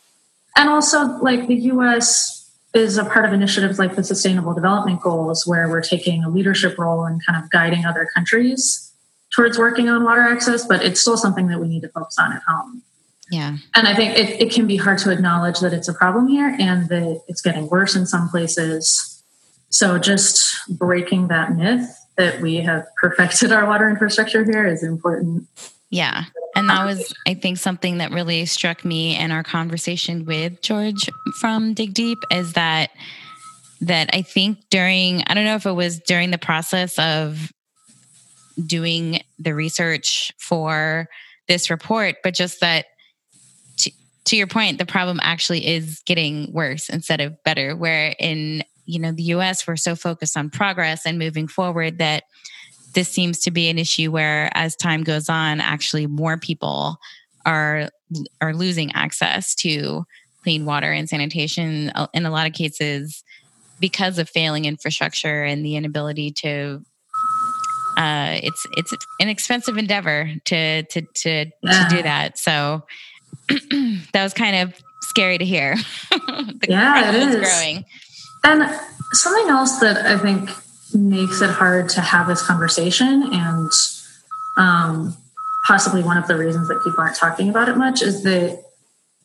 And 0.56 0.70
also, 0.70 1.18
like 1.18 1.48
the 1.48 1.56
US 1.56 2.50
is 2.72 2.96
a 2.96 3.04
part 3.04 3.24
of 3.24 3.32
initiatives 3.32 3.78
like 3.78 3.96
the 3.96 4.04
Sustainable 4.04 4.54
Development 4.54 5.00
Goals, 5.02 5.46
where 5.46 5.68
we're 5.68 5.82
taking 5.82 6.22
a 6.22 6.30
leadership 6.30 6.78
role 6.78 7.04
and 7.04 7.20
kind 7.26 7.42
of 7.42 7.50
guiding 7.50 7.84
other 7.84 8.08
countries 8.14 8.92
towards 9.34 9.58
working 9.58 9.88
on 9.88 10.04
water 10.04 10.22
access, 10.22 10.64
but 10.64 10.84
it's 10.84 11.00
still 11.00 11.16
something 11.16 11.48
that 11.48 11.60
we 11.60 11.68
need 11.68 11.82
to 11.82 11.88
focus 11.88 12.16
on 12.18 12.32
at 12.32 12.42
home. 12.46 12.82
Yeah. 13.30 13.58
And 13.74 13.86
I 13.86 13.94
think 13.94 14.16
it, 14.18 14.40
it 14.40 14.52
can 14.52 14.66
be 14.66 14.76
hard 14.76 14.98
to 14.98 15.10
acknowledge 15.10 15.60
that 15.60 15.72
it's 15.72 15.88
a 15.88 15.94
problem 15.94 16.28
here 16.28 16.56
and 16.58 16.88
that 16.88 17.22
it's 17.28 17.40
getting 17.40 17.68
worse 17.68 17.94
in 17.94 18.06
some 18.06 18.28
places. 18.28 19.22
So 19.68 19.98
just 19.98 20.68
breaking 20.68 21.28
that 21.28 21.56
myth 21.56 21.96
that 22.16 22.40
we 22.40 22.56
have 22.56 22.86
perfected 22.96 23.52
our 23.52 23.66
water 23.66 23.88
infrastructure 23.88 24.44
here 24.44 24.66
is 24.66 24.82
important. 24.82 25.46
Yeah. 25.90 26.24
And 26.56 26.68
that 26.68 26.84
was, 26.84 27.14
I 27.26 27.34
think, 27.34 27.58
something 27.58 27.98
that 27.98 28.10
really 28.10 28.44
struck 28.46 28.84
me 28.84 29.16
in 29.16 29.30
our 29.30 29.42
conversation 29.42 30.24
with 30.24 30.62
George 30.62 31.08
from 31.40 31.74
Dig 31.74 31.94
Deep 31.94 32.18
is 32.30 32.54
that 32.54 32.90
that 33.82 34.10
I 34.12 34.22
think 34.22 34.58
during 34.68 35.22
I 35.26 35.34
don't 35.34 35.44
know 35.44 35.54
if 35.54 35.66
it 35.66 35.72
was 35.72 36.00
during 36.00 36.30
the 36.30 36.38
process 36.38 36.98
of 36.98 37.50
doing 38.66 39.20
the 39.38 39.54
research 39.54 40.32
for 40.38 41.08
this 41.48 41.70
report, 41.70 42.16
but 42.22 42.34
just 42.34 42.60
that 42.60 42.86
to, 43.78 43.90
to 44.26 44.36
your 44.36 44.46
point, 44.46 44.78
the 44.78 44.86
problem 44.86 45.18
actually 45.22 45.66
is 45.66 46.02
getting 46.04 46.52
worse 46.52 46.88
instead 46.88 47.20
of 47.20 47.42
better. 47.42 47.74
Where 47.74 48.14
in 48.18 48.64
you 48.84 48.98
know 48.98 49.12
the 49.12 49.22
US 49.34 49.66
we're 49.66 49.76
so 49.76 49.94
focused 49.94 50.36
on 50.36 50.50
progress 50.50 51.06
and 51.06 51.18
moving 51.18 51.48
forward 51.48 51.98
that 51.98 52.24
this 52.94 53.08
seems 53.08 53.38
to 53.40 53.50
be 53.50 53.68
an 53.68 53.78
issue 53.78 54.10
where 54.10 54.50
as 54.54 54.76
time 54.76 55.02
goes 55.02 55.28
on 55.28 55.60
actually 55.60 56.06
more 56.06 56.36
people 56.36 56.98
are 57.46 57.88
are 58.40 58.54
losing 58.54 58.92
access 58.92 59.54
to 59.54 60.04
clean 60.42 60.64
water 60.64 60.90
and 60.90 61.08
sanitation 61.08 61.90
uh, 61.94 62.06
in 62.12 62.26
a 62.26 62.30
lot 62.30 62.46
of 62.46 62.52
cases 62.52 63.22
because 63.78 64.18
of 64.18 64.28
failing 64.28 64.64
infrastructure 64.64 65.42
and 65.44 65.64
the 65.64 65.76
inability 65.76 66.30
to 66.30 66.82
uh, 67.96 68.38
it's 68.42 68.66
it's 68.76 68.94
an 69.20 69.28
expensive 69.28 69.76
endeavor 69.76 70.30
to 70.44 70.82
to 70.84 71.02
to, 71.14 71.46
yeah. 71.62 71.88
to 71.88 71.96
do 71.96 72.02
that. 72.02 72.38
So 72.38 72.82
that 73.48 74.22
was 74.22 74.32
kind 74.32 74.56
of 74.56 74.74
scary 75.02 75.38
to 75.38 75.44
hear. 75.44 75.76
Yeah 76.68 77.10
it 77.10 77.14
is. 77.14 77.36
growing. 77.36 77.84
And 78.44 78.80
something 79.12 79.48
else 79.48 79.78
that 79.80 80.06
i 80.06 80.16
think 80.16 80.50
makes 80.94 81.40
it 81.40 81.50
hard 81.50 81.88
to 81.90 82.00
have 82.00 82.26
this 82.26 82.42
conversation 82.42 83.28
and 83.32 83.70
um, 84.56 85.16
possibly 85.66 86.02
one 86.02 86.16
of 86.16 86.26
the 86.26 86.36
reasons 86.36 86.68
that 86.68 86.82
people 86.82 87.00
aren't 87.00 87.16
talking 87.16 87.48
about 87.48 87.68
it 87.68 87.76
much 87.76 88.02
is 88.02 88.22
that 88.22 88.62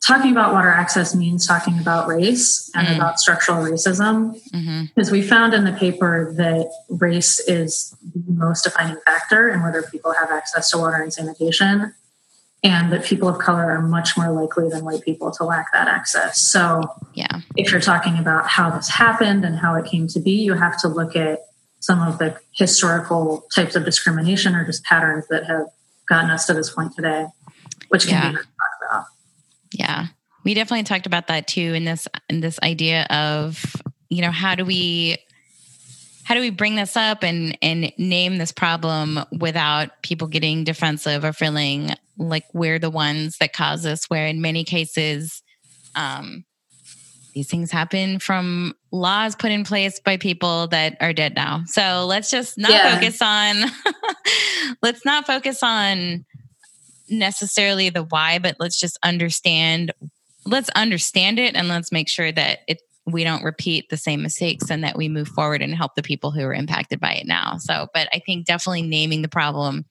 talking 0.06 0.32
about 0.32 0.54
water 0.54 0.70
access 0.70 1.16
means 1.16 1.48
talking 1.48 1.80
about 1.80 2.08
race 2.08 2.70
and 2.76 2.88
mm. 2.88 2.96
about 2.96 3.20
structural 3.20 3.58
racism 3.64 4.40
mm-hmm. 4.52 4.84
because 4.94 5.10
we 5.10 5.22
found 5.22 5.54
in 5.54 5.64
the 5.64 5.72
paper 5.74 6.34
that 6.38 6.70
race 6.90 7.40
is 7.42 7.96
the 8.14 8.34
most 8.34 8.64
defining 8.64 8.98
factor 9.06 9.50
in 9.50 9.64
whether 9.64 9.82
people 9.84 10.14
have 10.14 10.30
access 10.30 10.70
to 10.70 10.78
water 10.78 10.98
and 10.98 11.14
sanitation 11.14 11.94
and 12.64 12.92
that 12.92 13.04
people 13.04 13.28
of 13.28 13.40
color 13.40 13.72
are 13.72 13.82
much 13.82 14.18
more 14.18 14.32
likely 14.32 14.70
than 14.70 14.84
white 14.84 15.02
people 15.02 15.32
to 15.32 15.44
lack 15.44 15.72
that 15.74 15.88
access 15.88 16.40
so 16.40 16.84
yeah 17.14 17.42
if 17.56 17.72
you're 17.72 17.82
talking 17.82 18.18
about 18.18 18.48
how 18.48 18.70
this 18.70 18.90
happened 18.90 19.44
and 19.44 19.58
how 19.58 19.76
it 19.76 19.86
came 19.86 20.08
to 20.08 20.20
be 20.20 20.32
you 20.32 20.54
have 20.54 20.80
to 20.80 20.88
look 20.88 21.16
at 21.16 21.45
some 21.86 22.02
of 22.02 22.18
the 22.18 22.36
historical 22.56 23.46
types 23.54 23.76
of 23.76 23.86
discrimination 23.86 24.56
or 24.56 24.66
just 24.66 24.84
patterns 24.86 25.28
that 25.28 25.46
have 25.46 25.68
gotten 26.10 26.32
us 26.32 26.48
to 26.48 26.54
this 26.56 26.72
point 26.72 26.96
today, 26.96 27.28
which 27.90 28.08
can 28.08 28.14
yeah. 28.14 28.30
be 28.32 28.36
talked 28.38 28.50
about. 28.90 29.06
Yeah. 29.72 30.08
We 30.44 30.56
definitely 30.56 30.84
talked 30.84 31.06
about 31.06 31.28
that 31.28 31.48
too 31.48 31.76
in 31.76 31.86
this 31.86 32.08
in 32.28 32.42
this 32.42 32.60
idea 32.64 33.04
of, 33.12 33.64
you 34.10 34.24
know, 34.24 34.32
how 34.32 34.56
do 34.56 34.66
we 34.66 35.18
how 36.24 36.34
do 36.34 36.42
we 36.42 36.50
bring 36.50 36.76
this 36.76 36.98
up 36.98 37.24
and 37.24 37.56
and 37.62 37.94
name 38.00 38.40
this 38.40 38.52
problem 38.52 39.20
without 39.32 40.02
people 40.02 40.28
getting 40.28 40.64
defensive 40.64 41.24
or 41.24 41.34
feeling 41.34 41.92
like 42.18 42.46
we're 42.52 42.80
the 42.80 42.90
ones 42.90 43.38
that 43.38 43.54
cause 43.54 43.84
this, 43.84 44.06
where 44.10 44.26
in 44.26 44.42
many 44.42 44.64
cases, 44.64 45.44
um, 45.94 46.46
these 47.36 47.50
things 47.50 47.70
happen 47.70 48.18
from 48.18 48.74
laws 48.92 49.36
put 49.36 49.52
in 49.52 49.66
place 49.66 50.00
by 50.00 50.16
people 50.16 50.68
that 50.68 50.96
are 51.02 51.12
dead 51.12 51.36
now. 51.36 51.64
So 51.68 52.06
let's 52.08 52.32
just 52.32 52.58
not 52.58 52.72
yeah. 52.72 52.96
focus 52.96 53.22
on 53.22 53.56
let's 54.82 55.06
not 55.06 55.28
focus 55.28 55.62
on 55.62 56.26
necessarily 57.10 57.90
the 57.90 58.04
why, 58.04 58.40
but 58.40 58.56
let's 58.58 58.80
just 58.80 58.98
understand 59.04 59.92
let's 60.46 60.70
understand 60.76 61.38
it 61.38 61.56
and 61.56 61.68
let's 61.68 61.92
make 61.92 62.08
sure 62.08 62.32
that 62.32 62.60
it 62.68 62.82
we 63.06 63.24
don't 63.24 63.44
repeat 63.44 63.90
the 63.90 63.98
same 63.98 64.24
mistakes 64.24 64.72
and 64.72 64.84
that 64.84 64.98
we 64.98 65.10
move 65.10 65.28
forward 65.28 65.62
and 65.62 65.76
help 65.76 65.94
the 65.96 66.02
people 66.02 66.32
who 66.32 66.42
are 66.42 66.54
impacted 66.54 67.00
by 67.00 67.14
it 67.14 67.28
now. 67.28 67.58
So, 67.58 67.88
but 67.94 68.08
I 68.14 68.20
think 68.26 68.48
definitely 68.48 68.82
naming 68.82 69.22
the 69.22 69.28
problem 69.28 69.86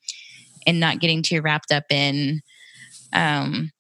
and 0.66 0.80
not 0.80 0.98
getting 0.98 1.22
too 1.22 1.42
wrapped 1.42 1.70
up 1.70 1.84
in 1.90 2.40
um 3.12 3.70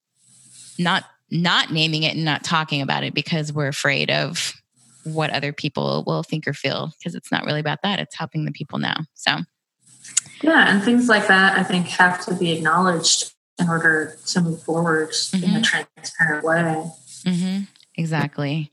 not 0.78 1.04
not 1.34 1.72
naming 1.72 2.04
it 2.04 2.14
and 2.14 2.24
not 2.24 2.44
talking 2.44 2.80
about 2.80 3.02
it 3.02 3.12
because 3.12 3.52
we're 3.52 3.66
afraid 3.66 4.08
of 4.08 4.54
what 5.02 5.30
other 5.30 5.52
people 5.52 6.04
will 6.06 6.22
think 6.22 6.46
or 6.46 6.54
feel 6.54 6.92
because 6.98 7.14
it's 7.14 7.30
not 7.30 7.44
really 7.44 7.60
about 7.60 7.82
that 7.82 7.98
it's 7.98 8.14
helping 8.14 8.44
the 8.44 8.52
people 8.52 8.78
now 8.78 8.96
so 9.14 9.38
yeah 10.42 10.72
and 10.72 10.82
things 10.82 11.08
like 11.08 11.26
that 11.26 11.58
i 11.58 11.62
think 11.62 11.88
have 11.88 12.24
to 12.24 12.34
be 12.34 12.52
acknowledged 12.52 13.32
in 13.58 13.68
order 13.68 14.16
to 14.24 14.40
move 14.40 14.62
forward 14.62 15.10
mm-hmm. 15.10 15.44
in 15.44 15.50
a 15.50 15.52
mm-hmm. 15.54 15.62
transparent 15.62 16.44
way 16.44 16.90
mm-hmm. 17.24 17.62
exactly 17.96 18.70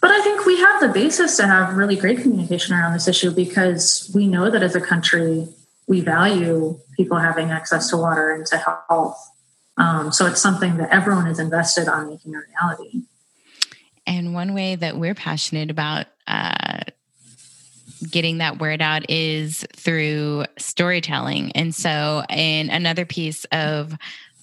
but 0.00 0.10
i 0.10 0.22
think 0.22 0.46
we 0.46 0.56
have 0.58 0.80
the 0.80 0.88
basis 0.88 1.36
to 1.36 1.46
have 1.46 1.76
really 1.76 1.96
great 1.96 2.18
communication 2.18 2.74
around 2.74 2.92
this 2.92 3.08
issue 3.08 3.30
because 3.30 4.10
we 4.14 4.26
know 4.26 4.48
that 4.50 4.62
as 4.62 4.76
a 4.76 4.80
country 4.80 5.48
we 5.86 6.00
value 6.00 6.78
people 6.96 7.18
having 7.18 7.50
access 7.50 7.90
to 7.90 7.96
water 7.96 8.30
and 8.30 8.46
to 8.46 8.56
health 8.88 9.33
um, 9.76 10.12
so 10.12 10.26
it's 10.26 10.40
something 10.40 10.76
that 10.76 10.92
everyone 10.92 11.26
is 11.26 11.38
invested 11.38 11.88
on 11.88 12.08
making 12.08 12.34
a 12.34 12.38
reality. 12.38 13.02
And 14.06 14.34
one 14.34 14.54
way 14.54 14.76
that 14.76 14.96
we're 14.96 15.14
passionate 15.14 15.70
about 15.70 16.06
uh, 16.26 16.80
getting 18.10 18.38
that 18.38 18.60
word 18.60 18.82
out 18.82 19.08
is 19.10 19.66
through 19.74 20.44
storytelling. 20.58 21.52
And 21.52 21.74
so, 21.74 22.22
in 22.28 22.70
another 22.70 23.04
piece 23.04 23.44
of 23.46 23.96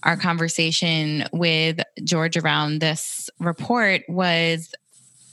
our 0.03 0.17
conversation 0.17 1.25
with 1.31 1.79
George 2.03 2.35
around 2.38 2.79
this 2.79 3.29
report 3.39 4.01
was 4.09 4.73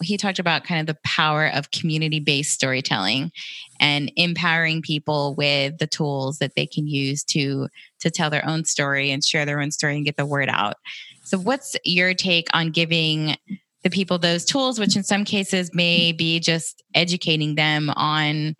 he 0.02 0.16
talked 0.16 0.38
about 0.38 0.64
kind 0.64 0.80
of 0.80 0.86
the 0.86 1.00
power 1.02 1.48
of 1.48 1.70
community 1.70 2.20
based 2.20 2.52
storytelling 2.52 3.32
and 3.80 4.12
empowering 4.16 4.82
people 4.82 5.34
with 5.36 5.78
the 5.78 5.86
tools 5.86 6.38
that 6.38 6.54
they 6.54 6.66
can 6.66 6.86
use 6.86 7.24
to 7.24 7.68
to 8.00 8.10
tell 8.10 8.30
their 8.30 8.46
own 8.46 8.64
story 8.64 9.10
and 9.10 9.24
share 9.24 9.44
their 9.44 9.60
own 9.60 9.70
story 9.70 9.96
and 9.96 10.04
get 10.04 10.16
the 10.16 10.26
word 10.26 10.48
out. 10.48 10.76
So 11.24 11.38
what's 11.38 11.76
your 11.84 12.14
take 12.14 12.46
on 12.52 12.70
giving 12.70 13.36
the 13.82 13.90
people 13.90 14.18
those 14.18 14.44
tools 14.44 14.78
which 14.78 14.96
in 14.96 15.04
some 15.04 15.24
cases 15.24 15.70
may 15.72 16.12
be 16.12 16.40
just 16.40 16.82
educating 16.94 17.54
them 17.54 17.90
on 17.90 18.56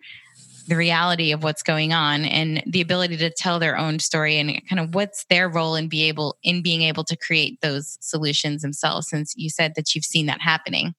the 0.69 0.75
reality 0.75 1.31
of 1.31 1.43
what's 1.43 1.63
going 1.63 1.93
on 1.93 2.23
and 2.25 2.63
the 2.67 2.79
ability 2.79 3.17
to 3.17 3.29
tell 3.31 3.57
their 3.57 3.75
own 3.75 3.97
story 3.97 4.37
and 4.37 4.61
kind 4.69 4.79
of 4.79 4.93
what's 4.93 5.25
their 5.25 5.49
role 5.49 5.75
in 5.75 5.89
be 5.89 6.03
able 6.03 6.37
in 6.43 6.61
being 6.61 6.83
able 6.83 7.03
to 7.03 7.17
create 7.17 7.59
those 7.61 7.97
solutions 8.01 8.61
themselves 8.61 9.09
since 9.09 9.33
you 9.35 9.49
said 9.49 9.73
that 9.75 9.95
you've 9.95 10.05
seen 10.05 10.27
that 10.27 10.41
happening 10.41 10.93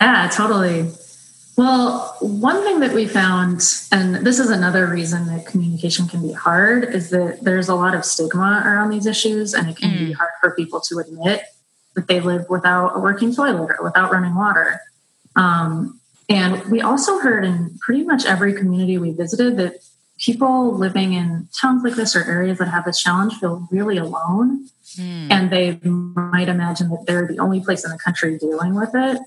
yeah, 0.00 0.28
totally. 0.32 0.90
Well, 1.56 2.16
one 2.20 2.62
thing 2.62 2.78
that 2.80 2.94
we 2.94 3.08
found, 3.08 3.62
and 3.90 4.24
this 4.24 4.38
is 4.38 4.48
another 4.48 4.86
reason 4.86 5.26
that 5.26 5.44
communication 5.46 6.06
can 6.06 6.22
be 6.22 6.32
hard, 6.32 6.84
is 6.84 7.10
that 7.10 7.40
there's 7.42 7.68
a 7.68 7.74
lot 7.74 7.96
of 7.96 8.04
stigma 8.04 8.62
around 8.64 8.90
these 8.90 9.06
issues, 9.06 9.54
and 9.54 9.68
it 9.68 9.76
can 9.76 9.90
mm. 9.90 9.98
be 9.98 10.12
hard 10.12 10.30
for 10.40 10.54
people 10.54 10.80
to 10.82 10.98
admit 10.98 11.42
that 11.96 12.06
they 12.06 12.20
live 12.20 12.48
without 12.48 12.96
a 12.96 13.00
working 13.00 13.34
toilet 13.34 13.72
or 13.76 13.82
without 13.82 14.12
running 14.12 14.36
water. 14.36 14.80
Um, 15.34 15.98
and 16.28 16.64
we 16.70 16.80
also 16.80 17.18
heard 17.18 17.44
in 17.44 17.76
pretty 17.80 18.04
much 18.04 18.24
every 18.24 18.52
community 18.52 18.96
we 18.98 19.10
visited 19.12 19.56
that 19.56 19.82
people 20.18 20.76
living 20.76 21.14
in 21.14 21.48
towns 21.60 21.82
like 21.82 21.94
this 21.94 22.14
or 22.14 22.22
areas 22.22 22.58
that 22.58 22.68
have 22.68 22.84
this 22.84 23.02
challenge 23.02 23.34
feel 23.34 23.66
really 23.72 23.96
alone. 23.96 24.68
Mm. 24.96 25.30
And 25.32 25.50
they 25.50 25.80
might 25.82 26.48
imagine 26.48 26.88
that 26.90 27.04
they're 27.06 27.26
the 27.26 27.38
only 27.38 27.60
place 27.60 27.84
in 27.84 27.90
the 27.90 27.98
country 27.98 28.38
dealing 28.38 28.74
with 28.74 28.90
it. 28.94 29.20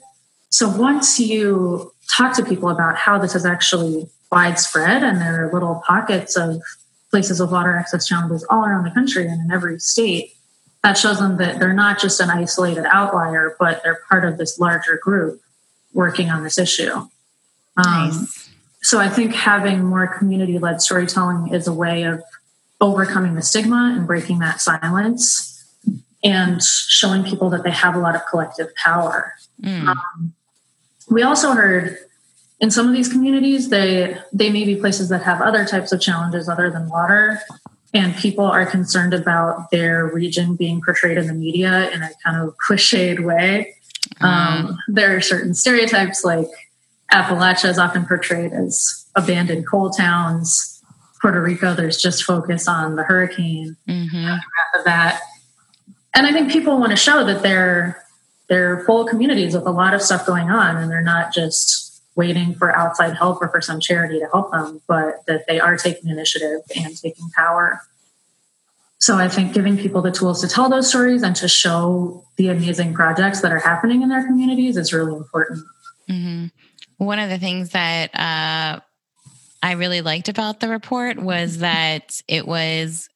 So 0.52 0.70
once 0.70 1.20
you 1.20 1.92
talk 2.16 2.36
to 2.36 2.46
people 2.46 2.70
about 2.70 2.98
how 2.98 3.18
this 3.18 3.36
is 3.36 3.46
actually 3.46 4.08
widespread 4.32 5.02
and 5.02 5.20
there 5.20 5.48
are 5.48 5.54
little 5.54 5.82
pockets 5.88 6.36
of 6.36 6.62
places 7.10 7.40
with 7.40 7.52
water 7.52 7.76
access 7.76 8.08
challenges 8.08 8.46
all 8.50 8.66
around 8.66 8.84
the 8.84 8.92
country 8.92 9.28
and 9.28 9.42
in 9.42 9.52
every 9.52 9.80
state, 9.80 10.34
that 10.84 10.98
shows 10.98 11.20
them 11.20 11.38
that 11.38 11.60
they're 11.60 11.74
not 11.74 12.00
just 12.00 12.20
an 12.20 12.30
isolated 12.30 12.86
outlier, 12.86 13.56
but 13.60 13.82
they're 13.84 14.02
part 14.10 14.26
of 14.26 14.38
this 14.38 14.60
larger 14.60 15.00
group 15.02 15.42
working 15.94 16.30
on 16.30 16.44
this 16.44 16.58
issue. 16.58 16.92
Um, 16.94 17.10
nice. 17.86 18.50
So 18.82 19.00
I 19.00 19.10
think 19.10 19.34
having 19.34 19.84
more 19.86 20.08
community 20.08 20.58
led 20.58 20.82
storytelling 20.82 21.54
is 21.54 21.68
a 21.68 21.74
way 21.74 22.04
of 22.04 22.24
overcoming 22.82 23.36
the 23.36 23.42
stigma 23.42 23.94
and 23.96 24.08
breaking 24.08 24.40
that 24.40 24.60
silence 24.60 25.48
and 26.24 26.62
showing 26.64 27.24
people 27.24 27.50
that 27.52 27.64
they 27.64 27.72
have 27.72 27.96
a 27.96 28.00
lot 28.00 28.16
of 28.16 28.26
collective 28.26 28.74
power. 28.76 29.34
Mm. 29.62 29.88
Um, 29.88 30.34
we 31.12 31.22
also 31.22 31.52
heard 31.52 31.98
in 32.60 32.72
some 32.72 32.88
of 32.88 32.94
these 32.94 33.10
communities 33.10 33.70
they 33.70 34.18
they 34.34 34.50
may 34.50 34.64
be 34.64 34.76
places 34.76 35.10
that 35.10 35.22
have 35.22 35.42
other 35.42 35.66
types 35.66 35.92
of 35.92 36.02
challenges 36.02 36.50
other 36.50 36.72
than 36.72 36.90
water 36.90 37.40
and 37.94 38.16
people 38.16 38.46
are 38.46 38.66
concerned 38.66 39.14
about 39.14 39.70
their 39.70 40.06
region 40.08 40.56
being 40.56 40.82
portrayed 40.82 41.18
in 41.18 41.28
the 41.28 41.34
media 41.34 41.92
in 41.92 42.02
a 42.02 42.10
kind 42.24 42.42
of 42.42 42.56
cliched 42.58 43.20
way 43.20 43.76
mm. 44.16 44.26
um, 44.26 44.80
there 44.88 45.16
are 45.16 45.22
certain 45.22 45.54
stereotypes 45.54 46.24
like 46.24 46.48
appalachia 47.12 47.70
is 47.70 47.78
often 47.78 48.06
portrayed 48.06 48.54
as 48.54 49.06
abandoned 49.16 49.68
coal 49.68 49.90
towns 49.90 50.82
puerto 51.20 51.42
rico 51.42 51.74
there's 51.74 52.02
just 52.02 52.24
focus 52.24 52.68
on 52.68 52.96
the 52.96 53.04
hurricane 53.04 53.76
mm-hmm. 53.88 54.36
of 54.80 54.86
that 54.86 55.20
and 56.16 56.26
i 56.26 56.32
think 56.32 56.52
people 56.52 56.80
want 56.80 56.92
to 56.92 56.98
show 56.98 57.26
that 57.26 57.44
they're 57.44 58.02
they're 58.52 58.84
full 58.84 59.06
communities 59.06 59.56
with 59.56 59.66
a 59.66 59.72
lot 59.72 59.94
of 59.94 60.02
stuff 60.02 60.26
going 60.26 60.52
on 60.52 60.76
and 60.76 60.92
they're 60.92 61.02
not 61.02 61.34
just 61.34 62.04
waiting 62.18 62.54
for 62.54 62.76
outside 62.76 63.16
help 63.16 63.42
or 63.42 63.48
for 63.48 63.62
some 63.62 63.80
charity 63.80 64.20
to 64.20 64.26
help 64.26 64.52
them 64.52 64.82
but 64.90 65.26
that 65.26 65.48
they 65.48 65.58
are 65.58 65.78
taking 65.78 66.10
initiative 66.10 66.60
and 66.76 66.96
taking 67.02 67.30
power. 67.34 67.82
So 69.00 69.18
i 69.18 69.30
think 69.30 69.54
giving 69.54 69.78
people 69.78 70.02
the 70.02 70.12
tools 70.12 70.42
to 70.42 70.50
tell 70.50 70.70
those 70.70 70.90
stories 70.90 71.24
and 71.24 71.34
to 71.38 71.48
show 71.48 72.26
the 72.36 72.50
amazing 72.50 72.94
projects 72.94 73.40
that 73.40 73.54
are 73.54 73.60
happening 73.60 74.02
in 74.02 74.10
their 74.10 74.26
communities 74.26 74.76
is 74.76 74.92
really 74.92 75.16
important. 75.16 75.64
Mm-hmm. 76.10 76.48
one 76.98 77.20
of 77.20 77.30
the 77.30 77.40
things 77.40 77.70
that 77.70 78.14
uh, 78.14 78.82
i 79.64 79.72
really 79.72 80.02
liked 80.02 80.28
about 80.28 80.60
the 80.60 80.68
report 80.68 81.18
was 81.18 81.60
that 81.60 82.22
it 82.28 82.46
was 82.46 83.08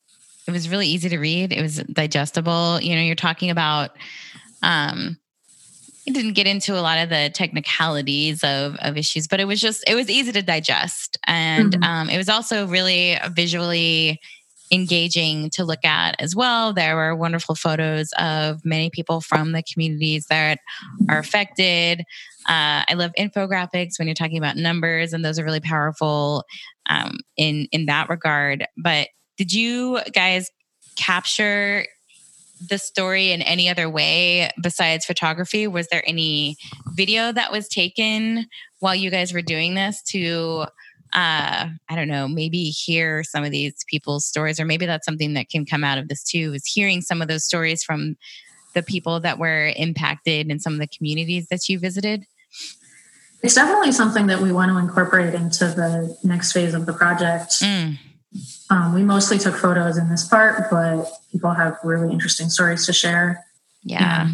it 0.48 0.52
was 0.52 0.70
really 0.70 0.88
easy 0.88 1.10
to 1.10 1.18
read. 1.18 1.52
It 1.52 1.62
was 1.62 1.78
digestible. 1.78 2.80
You 2.80 2.96
know 2.96 3.02
you're 3.02 3.16
talking 3.16 3.50
about 3.50 3.92
um, 4.62 5.18
it 6.06 6.14
didn't 6.14 6.34
get 6.34 6.48
into 6.48 6.78
a 6.78 6.82
lot 6.82 7.00
of 7.00 7.10
the 7.10 7.32
technicalities 7.34 8.44
of, 8.44 8.76
of 8.76 8.98
issues, 8.98 9.28
but 9.28 9.40
it 9.40 9.46
was 9.46 9.60
just, 9.60 9.84
it 9.88 9.96
was 9.96 10.10
easy 10.10 10.32
to 10.32 10.42
digest. 10.42 11.18
And 11.26 11.74
mm-hmm. 11.74 11.84
um, 11.84 12.10
it 12.10 12.18
was 12.18 12.30
also 12.30 12.68
really 12.68 13.18
visually 13.32 14.20
engaging 14.72 15.50
to 15.52 15.64
look 15.64 15.84
at 15.86 16.16
as 16.20 16.36
well. 16.36 16.74
There 16.74 16.96
were 16.96 17.16
wonderful 17.16 17.56
photos 17.56 18.10
of 18.18 18.64
many 18.66 18.90
people 18.90 19.22
from 19.22 19.52
the 19.52 19.64
communities 19.64 20.26
that 20.30 20.60
are 21.10 21.20
affected. 21.20 22.02
Uh, 22.48 22.86
I 22.88 22.94
love 22.96 23.12
infographics 23.18 23.98
when 23.98 24.08
you're 24.08 24.16
talking 24.16 24.38
about 24.38 24.58
numbers, 24.58 25.14
and 25.14 25.24
those 25.24 25.40
are 25.40 25.44
really 25.44 25.60
powerful 25.60 26.44
um, 26.90 27.18
in 27.38 27.68
in 27.72 27.86
that 27.88 28.10
regard. 28.10 28.66
But 28.78 29.10
did 29.38 29.54
you 29.54 30.00
guys 30.14 30.50
capture 30.96 31.86
the 32.70 32.78
story 32.78 33.32
in 33.32 33.42
any 33.42 33.70
other 33.70 33.90
way 33.90 34.50
besides 34.62 35.06
photography? 35.06 35.68
Was 35.68 35.88
there 35.88 36.04
any 36.08 36.58
video 36.94 37.32
that 37.32 37.52
was 37.52 37.68
taken 37.68 38.48
while 38.80 38.96
you 38.96 39.10
guys 39.10 39.34
were 39.34 39.42
doing 39.42 39.76
this 39.76 40.02
to, 40.04 40.66
uh, 41.14 41.70
I 41.90 41.96
don't 41.96 42.08
know, 42.08 42.28
maybe 42.28 42.66
hear 42.66 43.24
some 43.24 43.44
of 43.44 43.52
these 43.52 43.74
people's 43.90 44.26
stories, 44.26 44.60
or 44.60 44.66
maybe 44.66 44.86
that's 44.86 45.06
something 45.06 45.34
that 45.34 45.50
can 45.50 45.66
come 45.66 45.84
out 45.84 45.98
of 45.98 46.08
this 46.08 46.24
too, 46.24 46.54
is 46.54 46.66
hearing 46.66 47.02
some 47.02 47.22
of 47.22 47.28
those 47.28 47.46
stories 47.46 47.84
from 47.84 48.18
the 48.74 48.84
people 48.84 49.20
that 49.22 49.40
were 49.40 49.72
impacted 49.76 50.52
in 50.52 50.60
some 50.60 50.74
of 50.74 50.80
the 50.80 50.88
communities 50.88 51.48
that 51.50 51.70
you 51.70 51.80
visited? 51.80 52.26
It's 53.42 53.54
definitely 53.54 53.92
something 53.92 54.28
that 54.28 54.42
we 54.42 54.52
want 54.52 54.72
to 54.72 54.78
incorporate 54.78 55.34
into 55.34 55.66
the 55.66 56.18
next 56.24 56.52
phase 56.52 56.74
of 56.74 56.86
the 56.86 56.94
project. 56.94 57.52
Mm. 57.62 57.98
Um, 58.70 58.94
we 58.94 59.04
mostly 59.04 59.38
took 59.38 59.56
photos 59.56 59.98
in 59.98 60.10
this 60.10 60.28
part, 60.28 60.70
but 60.70 61.06
people 61.32 61.52
have 61.52 61.78
really 61.84 62.12
interesting 62.12 62.50
stories 62.50 62.86
to 62.86 62.94
share. 62.94 63.46
Yeah. 63.84 64.32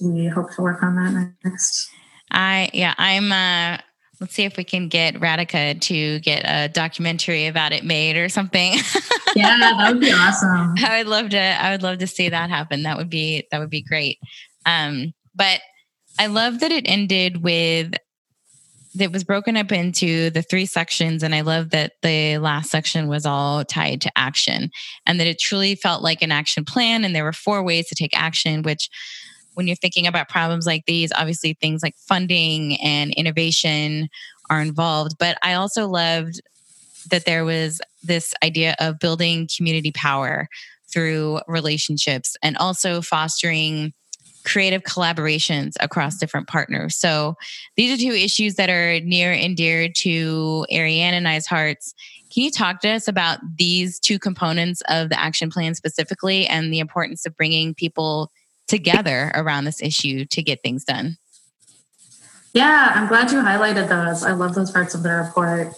we 0.00 0.26
hope 0.26 0.54
to 0.54 0.62
work 0.62 0.82
on 0.82 0.96
that 0.96 1.32
next. 1.44 1.88
I, 2.30 2.68
yeah, 2.72 2.94
I'm, 2.98 3.32
uh, 3.32 3.78
let's 4.20 4.34
see 4.34 4.44
if 4.44 4.56
we 4.56 4.64
can 4.64 4.88
get 4.88 5.14
Radhika 5.14 5.80
to 5.80 6.18
get 6.20 6.42
a 6.44 6.68
documentary 6.68 7.46
about 7.46 7.72
it 7.72 7.84
made 7.84 8.16
or 8.16 8.28
something. 8.28 8.72
yeah, 9.36 9.58
that 9.58 9.92
would 9.92 10.00
be 10.00 10.12
awesome. 10.12 10.74
I 10.84 10.98
would 10.98 11.08
love 11.08 11.30
to. 11.30 11.38
I 11.38 11.72
would 11.72 11.82
love 11.82 11.98
to 11.98 12.06
see 12.06 12.28
that 12.28 12.50
happen. 12.50 12.82
That 12.82 12.96
would 12.96 13.10
be 13.10 13.46
that 13.50 13.58
would 13.58 13.70
be 13.70 13.82
great. 13.82 14.18
Um, 14.66 15.12
but 15.34 15.60
I 16.18 16.26
love 16.26 16.60
that 16.60 16.72
it 16.72 16.84
ended 16.88 17.42
with 17.42 17.94
that 18.96 19.12
was 19.12 19.24
broken 19.24 19.56
up 19.56 19.72
into 19.72 20.30
the 20.30 20.42
three 20.42 20.66
sections 20.66 21.22
and 21.22 21.34
i 21.34 21.40
love 21.40 21.70
that 21.70 21.92
the 22.02 22.38
last 22.38 22.70
section 22.70 23.08
was 23.08 23.26
all 23.26 23.64
tied 23.64 24.00
to 24.00 24.10
action 24.16 24.70
and 25.06 25.18
that 25.18 25.26
it 25.26 25.38
truly 25.38 25.74
felt 25.74 26.02
like 26.02 26.22
an 26.22 26.32
action 26.32 26.64
plan 26.64 27.04
and 27.04 27.14
there 27.14 27.24
were 27.24 27.32
four 27.32 27.62
ways 27.62 27.88
to 27.88 27.94
take 27.94 28.16
action 28.16 28.62
which 28.62 28.88
when 29.54 29.66
you're 29.66 29.76
thinking 29.76 30.06
about 30.06 30.28
problems 30.28 30.66
like 30.66 30.84
these, 30.86 31.12
obviously 31.14 31.54
things 31.54 31.82
like 31.82 31.96
funding 31.96 32.76
and 32.80 33.12
innovation 33.12 34.08
are 34.50 34.60
involved. 34.60 35.16
But 35.18 35.38
I 35.42 35.54
also 35.54 35.88
loved 35.88 36.40
that 37.10 37.24
there 37.24 37.44
was 37.44 37.80
this 38.02 38.34
idea 38.42 38.76
of 38.78 38.98
building 38.98 39.48
community 39.54 39.92
power 39.92 40.48
through 40.92 41.40
relationships 41.48 42.36
and 42.42 42.56
also 42.56 43.00
fostering 43.00 43.92
creative 44.44 44.82
collaborations 44.82 45.72
across 45.80 46.18
different 46.18 46.48
partners. 46.48 46.96
So 46.96 47.34
these 47.76 47.92
are 47.92 48.02
two 48.02 48.14
issues 48.14 48.54
that 48.56 48.70
are 48.70 49.00
near 49.00 49.32
and 49.32 49.56
dear 49.56 49.88
to 49.88 50.66
Ariane 50.70 51.14
and 51.14 51.26
I's 51.26 51.46
hearts. 51.46 51.94
Can 52.32 52.42
you 52.42 52.50
talk 52.50 52.80
to 52.80 52.88
us 52.88 53.08
about 53.08 53.38
these 53.56 53.98
two 53.98 54.18
components 54.18 54.82
of 54.88 55.08
the 55.08 55.18
action 55.18 55.50
plan 55.50 55.74
specifically 55.74 56.46
and 56.46 56.72
the 56.72 56.80
importance 56.80 57.26
of 57.26 57.36
bringing 57.36 57.74
people 57.74 58.30
together 58.66 59.30
around 59.34 59.64
this 59.64 59.82
issue 59.82 60.24
to 60.26 60.42
get 60.42 60.62
things 60.62 60.84
done. 60.84 61.16
Yeah, 62.52 62.92
I'm 62.94 63.08
glad 63.08 63.32
you 63.32 63.38
highlighted 63.38 63.88
those. 63.88 64.22
I 64.22 64.32
love 64.32 64.54
those 64.54 64.70
parts 64.70 64.94
of 64.94 65.02
the 65.02 65.10
report. 65.10 65.74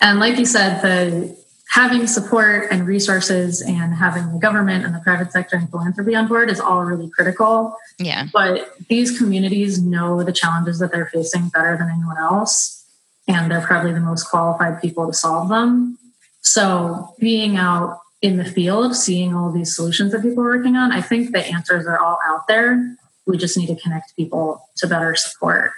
And 0.00 0.20
like 0.20 0.38
you 0.38 0.46
said, 0.46 0.80
the 0.80 1.36
having 1.70 2.04
support 2.06 2.66
and 2.72 2.84
resources 2.84 3.62
and 3.62 3.94
having 3.94 4.32
the 4.32 4.38
government 4.38 4.84
and 4.84 4.92
the 4.92 4.98
private 4.98 5.30
sector 5.30 5.56
and 5.56 5.70
philanthropy 5.70 6.16
on 6.16 6.26
board 6.26 6.50
is 6.50 6.58
all 6.58 6.82
really 6.84 7.08
critical. 7.08 7.76
Yeah. 7.98 8.26
But 8.32 8.74
these 8.88 9.16
communities 9.16 9.80
know 9.80 10.24
the 10.24 10.32
challenges 10.32 10.80
that 10.80 10.90
they're 10.90 11.06
facing 11.06 11.48
better 11.48 11.76
than 11.76 11.88
anyone 11.88 12.18
else. 12.18 12.84
And 13.28 13.50
they're 13.50 13.60
probably 13.60 13.92
the 13.92 14.00
most 14.00 14.24
qualified 14.24 14.80
people 14.80 15.06
to 15.06 15.12
solve 15.12 15.48
them. 15.48 15.96
So 16.40 17.14
being 17.20 17.56
out 17.56 18.00
in 18.20 18.36
the 18.36 18.44
field, 18.44 18.96
seeing 18.96 19.32
all 19.32 19.52
these 19.52 19.74
solutions 19.74 20.10
that 20.10 20.22
people 20.22 20.42
are 20.42 20.56
working 20.56 20.74
on, 20.74 20.90
I 20.90 21.00
think 21.00 21.30
the 21.30 21.46
answers 21.46 21.86
are 21.86 22.00
all 22.00 22.18
out 22.26 22.48
there. 22.48 22.96
We 23.26 23.38
just 23.38 23.56
need 23.56 23.68
to 23.68 23.76
connect 23.76 24.16
people 24.16 24.68
to 24.78 24.88
better 24.88 25.14
support. 25.14 25.70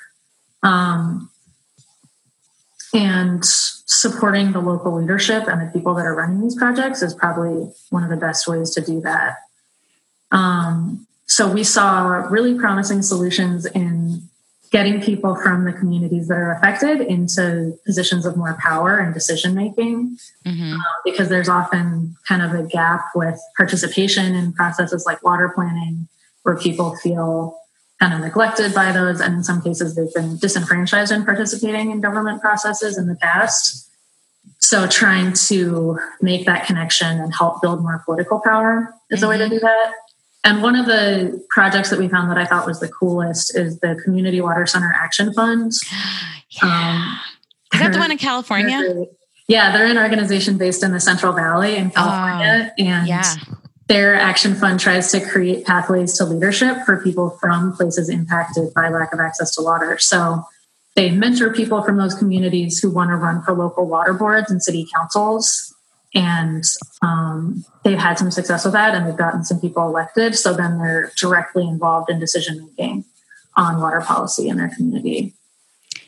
Um, 0.62 1.30
and 2.94 3.44
supporting 3.44 4.52
the 4.52 4.60
local 4.60 5.00
leadership 5.00 5.46
and 5.48 5.66
the 5.66 5.72
people 5.72 5.94
that 5.94 6.04
are 6.04 6.14
running 6.14 6.40
these 6.40 6.56
projects 6.56 7.02
is 7.02 7.14
probably 7.14 7.70
one 7.90 8.04
of 8.04 8.10
the 8.10 8.16
best 8.16 8.46
ways 8.46 8.70
to 8.70 8.80
do 8.80 9.00
that. 9.00 9.36
Um, 10.30 11.06
so 11.26 11.50
we 11.50 11.64
saw 11.64 12.26
really 12.28 12.58
promising 12.58 13.02
solutions 13.02 13.64
in 13.66 14.22
getting 14.70 15.02
people 15.02 15.34
from 15.36 15.64
the 15.64 15.72
communities 15.72 16.28
that 16.28 16.34
are 16.34 16.52
affected 16.52 17.00
into 17.02 17.78
positions 17.84 18.24
of 18.24 18.36
more 18.36 18.56
power 18.60 18.98
and 18.98 19.12
decision 19.12 19.54
making 19.54 20.16
mm-hmm. 20.46 20.72
uh, 20.72 20.92
because 21.04 21.28
there's 21.28 21.48
often 21.48 22.16
kind 22.26 22.42
of 22.42 22.52
a 22.52 22.66
gap 22.66 23.04
with 23.14 23.38
participation 23.56 24.34
in 24.34 24.52
processes 24.54 25.04
like 25.06 25.22
water 25.22 25.52
planning 25.54 26.08
where 26.42 26.56
people 26.56 26.96
feel 26.96 27.58
kind 28.02 28.14
of 28.14 28.20
neglected 28.20 28.74
by 28.74 28.90
those 28.90 29.20
and 29.20 29.34
in 29.34 29.44
some 29.44 29.62
cases 29.62 29.94
they've 29.94 30.12
been 30.12 30.36
disenfranchised 30.38 31.12
in 31.12 31.24
participating 31.24 31.92
in 31.92 32.00
government 32.00 32.40
processes 32.40 32.98
in 32.98 33.06
the 33.06 33.14
past 33.14 33.88
so 34.58 34.88
trying 34.88 35.32
to 35.32 35.96
make 36.20 36.44
that 36.44 36.66
connection 36.66 37.20
and 37.20 37.32
help 37.32 37.62
build 37.62 37.80
more 37.80 38.02
political 38.04 38.40
power 38.40 38.92
is 39.10 39.20
mm-hmm. 39.20 39.26
a 39.26 39.28
way 39.28 39.38
to 39.38 39.44
mm-hmm. 39.44 39.54
do 39.54 39.60
that 39.60 39.92
and 40.44 40.62
one 40.64 40.74
of 40.74 40.86
the 40.86 41.40
projects 41.50 41.90
that 41.90 42.00
we 42.00 42.08
found 42.08 42.28
that 42.28 42.38
I 42.38 42.44
thought 42.44 42.66
was 42.66 42.80
the 42.80 42.88
coolest 42.88 43.56
is 43.56 43.78
the 43.78 44.00
Community 44.02 44.40
Water 44.40 44.66
Center 44.66 44.92
Action 44.94 45.32
Fund. 45.32 45.72
Yeah. 46.62 46.68
Um, 46.68 47.18
is 47.72 47.80
that 47.80 47.94
the 47.94 47.98
one 47.98 48.10
in 48.10 48.18
California? 48.18 48.78
They're, 48.78 49.06
yeah, 49.48 49.72
they're 49.72 49.86
an 49.86 49.96
organization 49.96 50.58
based 50.58 50.82
in 50.82 50.92
the 50.92 51.00
Central 51.00 51.32
Valley 51.32 51.76
in 51.76 51.90
California. 51.90 52.70
Oh, 52.70 52.82
and 52.84 53.08
yeah. 53.08 53.22
Their 53.92 54.14
action 54.14 54.54
fund 54.54 54.80
tries 54.80 55.12
to 55.12 55.20
create 55.20 55.66
pathways 55.66 56.16
to 56.16 56.24
leadership 56.24 56.78
for 56.86 57.02
people 57.02 57.36
from 57.38 57.76
places 57.76 58.08
impacted 58.08 58.72
by 58.72 58.88
lack 58.88 59.12
of 59.12 59.20
access 59.20 59.54
to 59.54 59.62
water. 59.62 59.98
So 59.98 60.44
they 60.96 61.10
mentor 61.10 61.52
people 61.52 61.82
from 61.82 61.98
those 61.98 62.14
communities 62.14 62.78
who 62.78 62.90
want 62.90 63.10
to 63.10 63.16
run 63.16 63.42
for 63.42 63.52
local 63.52 63.86
water 63.86 64.14
boards 64.14 64.50
and 64.50 64.62
city 64.62 64.88
councils. 64.96 65.74
And 66.14 66.64
um, 67.02 67.66
they've 67.84 67.98
had 67.98 68.18
some 68.18 68.30
success 68.30 68.64
with 68.64 68.72
that 68.72 68.94
and 68.94 69.06
they've 69.06 69.14
gotten 69.14 69.44
some 69.44 69.60
people 69.60 69.86
elected. 69.86 70.36
So 70.36 70.54
then 70.54 70.78
they're 70.78 71.12
directly 71.18 71.68
involved 71.68 72.08
in 72.08 72.18
decision 72.18 72.70
making 72.78 73.04
on 73.58 73.78
water 73.78 74.00
policy 74.00 74.48
in 74.48 74.56
their 74.56 74.70
community. 74.74 75.34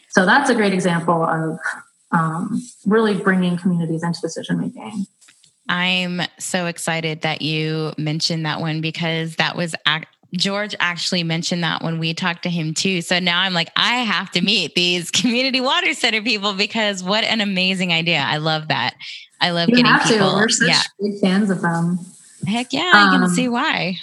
So 0.08 0.24
that's 0.24 0.48
a 0.48 0.54
great 0.54 0.72
example 0.72 1.22
of 1.22 1.58
um, 2.12 2.62
really 2.86 3.14
bringing 3.14 3.58
communities 3.58 4.02
into 4.02 4.22
decision 4.22 4.58
making 4.58 5.06
i'm 5.68 6.20
so 6.38 6.66
excited 6.66 7.20
that 7.22 7.42
you 7.42 7.92
mentioned 7.98 8.44
that 8.46 8.60
one 8.60 8.80
because 8.80 9.36
that 9.36 9.56
was 9.56 9.74
ac- 9.86 10.04
George 10.36 10.74
actually 10.80 11.22
mentioned 11.22 11.62
that 11.62 11.82
when 11.82 11.98
we 11.98 12.12
talked 12.12 12.42
to 12.42 12.50
him 12.50 12.74
too. 12.74 13.02
So 13.02 13.20
now 13.20 13.42
I'm 13.42 13.54
like, 13.54 13.70
I 13.76 13.98
have 13.98 14.30
to 14.32 14.40
meet 14.40 14.74
these 14.74 15.10
community 15.12 15.60
water 15.60 15.94
center 15.94 16.22
people 16.22 16.54
because 16.54 17.04
what 17.04 17.22
an 17.22 17.40
amazing 17.40 17.92
idea. 17.92 18.18
I 18.18 18.38
love 18.38 18.66
that. 18.68 18.94
I 19.40 19.50
love 19.50 19.68
you 19.68 19.76
getting 19.76 19.92
people. 20.00 20.30
To. 20.30 20.36
We're 20.36 20.48
such 20.48 20.68
yeah. 20.68 20.82
big 21.00 21.20
fans 21.20 21.50
of 21.50 21.62
them. 21.62 21.98
Heck 22.46 22.72
yeah, 22.72 22.90
I 22.92 23.10
can 23.12 23.22
um, 23.22 23.30
see 23.30 23.48
why. 23.48 23.96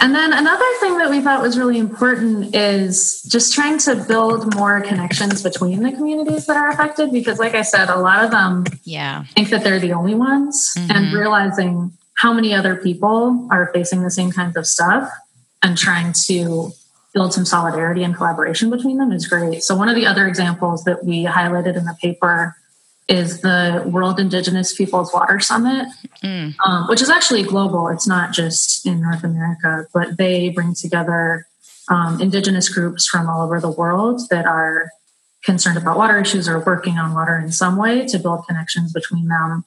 And 0.00 0.14
then 0.14 0.32
another 0.32 0.64
thing 0.80 0.98
that 0.98 1.10
we 1.10 1.20
thought 1.20 1.42
was 1.42 1.58
really 1.58 1.78
important 1.78 2.54
is 2.54 3.22
just 3.22 3.52
trying 3.52 3.78
to 3.78 3.96
build 3.96 4.54
more 4.54 4.80
connections 4.80 5.42
between 5.42 5.82
the 5.82 5.90
communities 5.90 6.46
that 6.46 6.56
are 6.56 6.68
affected 6.68 7.10
because 7.10 7.38
like 7.38 7.54
I 7.54 7.62
said, 7.62 7.88
a 7.88 7.98
lot 7.98 8.24
of 8.24 8.30
them 8.30 8.64
yeah. 8.84 9.24
think 9.34 9.48
that 9.50 9.64
they're 9.64 9.80
the 9.80 9.92
only 9.92 10.14
ones 10.14 10.72
mm-hmm. 10.76 10.90
and 10.90 11.12
realizing 11.12 11.92
how 12.14 12.32
many 12.32 12.54
other 12.54 12.76
people 12.76 13.48
are 13.50 13.70
facing 13.72 14.02
the 14.02 14.10
same 14.10 14.30
kinds 14.30 14.56
of 14.56 14.66
stuff 14.66 15.10
and 15.62 15.76
trying 15.76 16.12
to 16.26 16.72
build 17.12 17.32
some 17.32 17.44
solidarity 17.44 18.04
and 18.04 18.14
collaboration 18.14 18.70
between 18.70 18.98
them 18.98 19.10
is 19.10 19.26
great. 19.26 19.62
So 19.62 19.74
one 19.74 19.88
of 19.88 19.96
the 19.96 20.06
other 20.06 20.28
examples 20.28 20.84
that 20.84 21.04
we 21.04 21.24
highlighted 21.24 21.76
in 21.76 21.84
the 21.84 21.96
paper 22.00 22.56
is 23.08 23.40
the 23.40 23.82
World 23.86 24.20
Indigenous 24.20 24.74
Peoples 24.74 25.12
Water 25.12 25.40
Summit, 25.40 25.88
mm. 26.22 26.54
um, 26.64 26.86
which 26.88 27.00
is 27.00 27.08
actually 27.08 27.42
global. 27.42 27.88
It's 27.88 28.06
not 28.06 28.32
just 28.32 28.86
in 28.86 29.00
North 29.00 29.24
America, 29.24 29.86
but 29.94 30.18
they 30.18 30.50
bring 30.50 30.74
together 30.74 31.46
um, 31.88 32.20
Indigenous 32.20 32.68
groups 32.68 33.06
from 33.06 33.28
all 33.28 33.42
over 33.42 33.60
the 33.60 33.70
world 33.70 34.20
that 34.30 34.46
are 34.46 34.90
concerned 35.42 35.78
about 35.78 35.96
water 35.96 36.18
issues 36.18 36.48
or 36.48 36.60
working 36.60 36.98
on 36.98 37.14
water 37.14 37.36
in 37.36 37.50
some 37.50 37.76
way 37.76 38.06
to 38.06 38.18
build 38.18 38.46
connections 38.46 38.92
between 38.92 39.28
them 39.28 39.64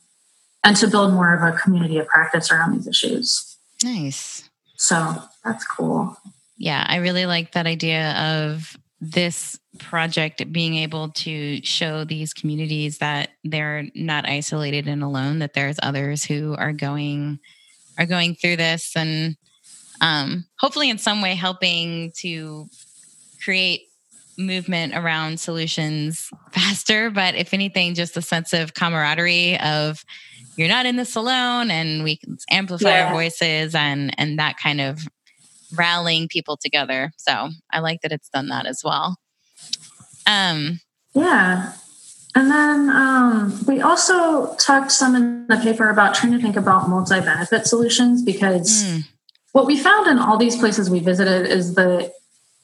and 0.63 0.75
to 0.77 0.88
build 0.88 1.13
more 1.13 1.34
of 1.34 1.41
a 1.41 1.58
community 1.58 1.97
of 1.97 2.08
practice 2.08 2.51
around 2.51 2.73
these 2.73 2.88
issues. 2.88 3.58
Nice. 3.84 4.49
So 4.75 5.15
that's 5.43 5.65
cool. 5.65 6.15
Yeah, 6.58 6.86
I 6.88 6.97
really 6.97 7.25
like 7.25 7.54
that 7.54 7.65
idea 7.65 8.12
of 8.12 8.77
this 9.02 9.60
project 9.80 10.52
being 10.54 10.76
able 10.76 11.10
to 11.10 11.60
show 11.64 12.04
these 12.04 12.34
communities 12.34 13.00
that 13.00 13.32
they're 13.44 13.86
not 13.96 14.30
isolated 14.30 14.88
and 14.88 15.02
alone 15.02 15.40
that 15.40 15.54
there's 15.54 15.80
others 15.82 16.24
who 16.24 16.56
are 16.56 16.72
going 16.72 17.40
are 17.98 18.06
going 18.06 18.36
through 18.36 18.56
this 18.56 18.92
and 18.96 19.36
um, 20.02 20.46
hopefully 20.60 20.90
in 20.90 21.00
some 21.00 21.22
way 21.22 21.34
helping 21.34 22.12
to 22.18 22.68
create 23.44 23.82
movement 24.38 24.94
around 24.96 25.40
solutions 25.40 26.30
faster 26.52 27.10
but 27.10 27.34
if 27.34 27.56
anything 27.56 27.96
just 27.96 28.16
a 28.18 28.22
sense 28.22 28.54
of 28.54 28.76
camaraderie 28.76 29.60
of 29.60 30.06
you're 30.58 30.68
not 30.68 30.86
in 30.86 30.96
this 30.96 31.16
alone 31.16 31.72
and 31.72 32.04
we 32.04 32.18
can 32.18 32.38
amplify 32.52 32.90
yeah. 32.90 33.08
our 33.08 33.14
voices 33.14 33.74
and 33.74 34.14
and 34.20 34.38
that 34.38 34.58
kind 34.58 34.80
of 34.80 35.08
rallying 35.75 36.27
people 36.27 36.57
together. 36.57 37.12
So 37.17 37.49
I 37.71 37.79
like 37.79 38.01
that 38.01 38.12
it's 38.12 38.29
done 38.29 38.47
that 38.47 38.65
as 38.65 38.81
well. 38.84 39.17
Um, 40.25 40.79
yeah. 41.13 41.73
And 42.36 42.49
then 42.49 42.89
um, 42.89 43.60
we 43.67 43.81
also 43.81 44.55
talked 44.55 44.91
some 44.91 45.15
in 45.15 45.47
the 45.47 45.57
paper 45.57 45.89
about 45.89 46.15
trying 46.15 46.31
to 46.31 46.39
think 46.39 46.55
about 46.55 46.88
multi 46.88 47.19
benefit 47.19 47.67
solutions 47.67 48.21
because 48.23 48.84
mm. 48.84 49.03
what 49.51 49.65
we 49.65 49.77
found 49.77 50.07
in 50.07 50.17
all 50.17 50.38
these 50.38 50.55
places 50.55 50.89
we 50.89 50.99
visited 50.99 51.45
is 51.45 51.75
that 51.75 52.13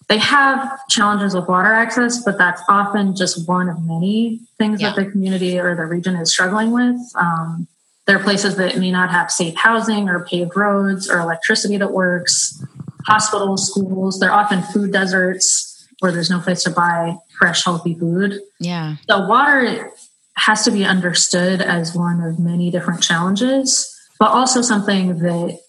they 0.08 0.18
have 0.20 0.80
challenges 0.88 1.36
with 1.36 1.50
water 1.50 1.74
access, 1.74 2.24
but 2.24 2.38
that's 2.38 2.62
often 2.70 3.14
just 3.14 3.46
one 3.46 3.68
of 3.68 3.84
many 3.84 4.40
things 4.58 4.82
yeah. 4.82 4.94
that 4.94 4.96
the 4.96 5.12
community 5.12 5.60
or 5.60 5.76
the 5.76 5.86
region 5.86 6.16
is 6.16 6.32
struggling 6.32 6.72
with. 6.72 6.96
Um, 7.16 7.68
there 8.06 8.16
are 8.16 8.24
places 8.24 8.56
that 8.56 8.78
may 8.78 8.90
not 8.90 9.10
have 9.12 9.30
safe 9.30 9.56
housing 9.58 10.08
or 10.08 10.24
paved 10.24 10.56
roads 10.56 11.10
or 11.10 11.20
electricity 11.20 11.76
that 11.76 11.92
works 11.92 12.64
hospitals, 13.08 13.72
schools. 13.72 14.20
They're 14.20 14.34
often 14.34 14.62
food 14.62 14.92
deserts. 14.92 15.74
where 16.00 16.12
there's 16.12 16.30
no 16.30 16.40
place 16.40 16.62
to 16.62 16.70
buy 16.70 17.18
fresh, 17.40 17.66
healthy 17.66 17.96
food. 17.96 18.40
Yeah. 18.60 18.98
So 19.10 19.26
water 19.26 19.92
has 20.36 20.64
to 20.66 20.72
be 20.72 20.86
understood 20.86 21.60
as 21.60 21.96
one 21.96 22.22
of 22.22 22.38
many 22.38 22.70
different 22.70 23.02
challenges, 23.02 23.92
but 24.20 24.30
also 24.30 24.62
something 24.62 25.18
that 25.18 25.60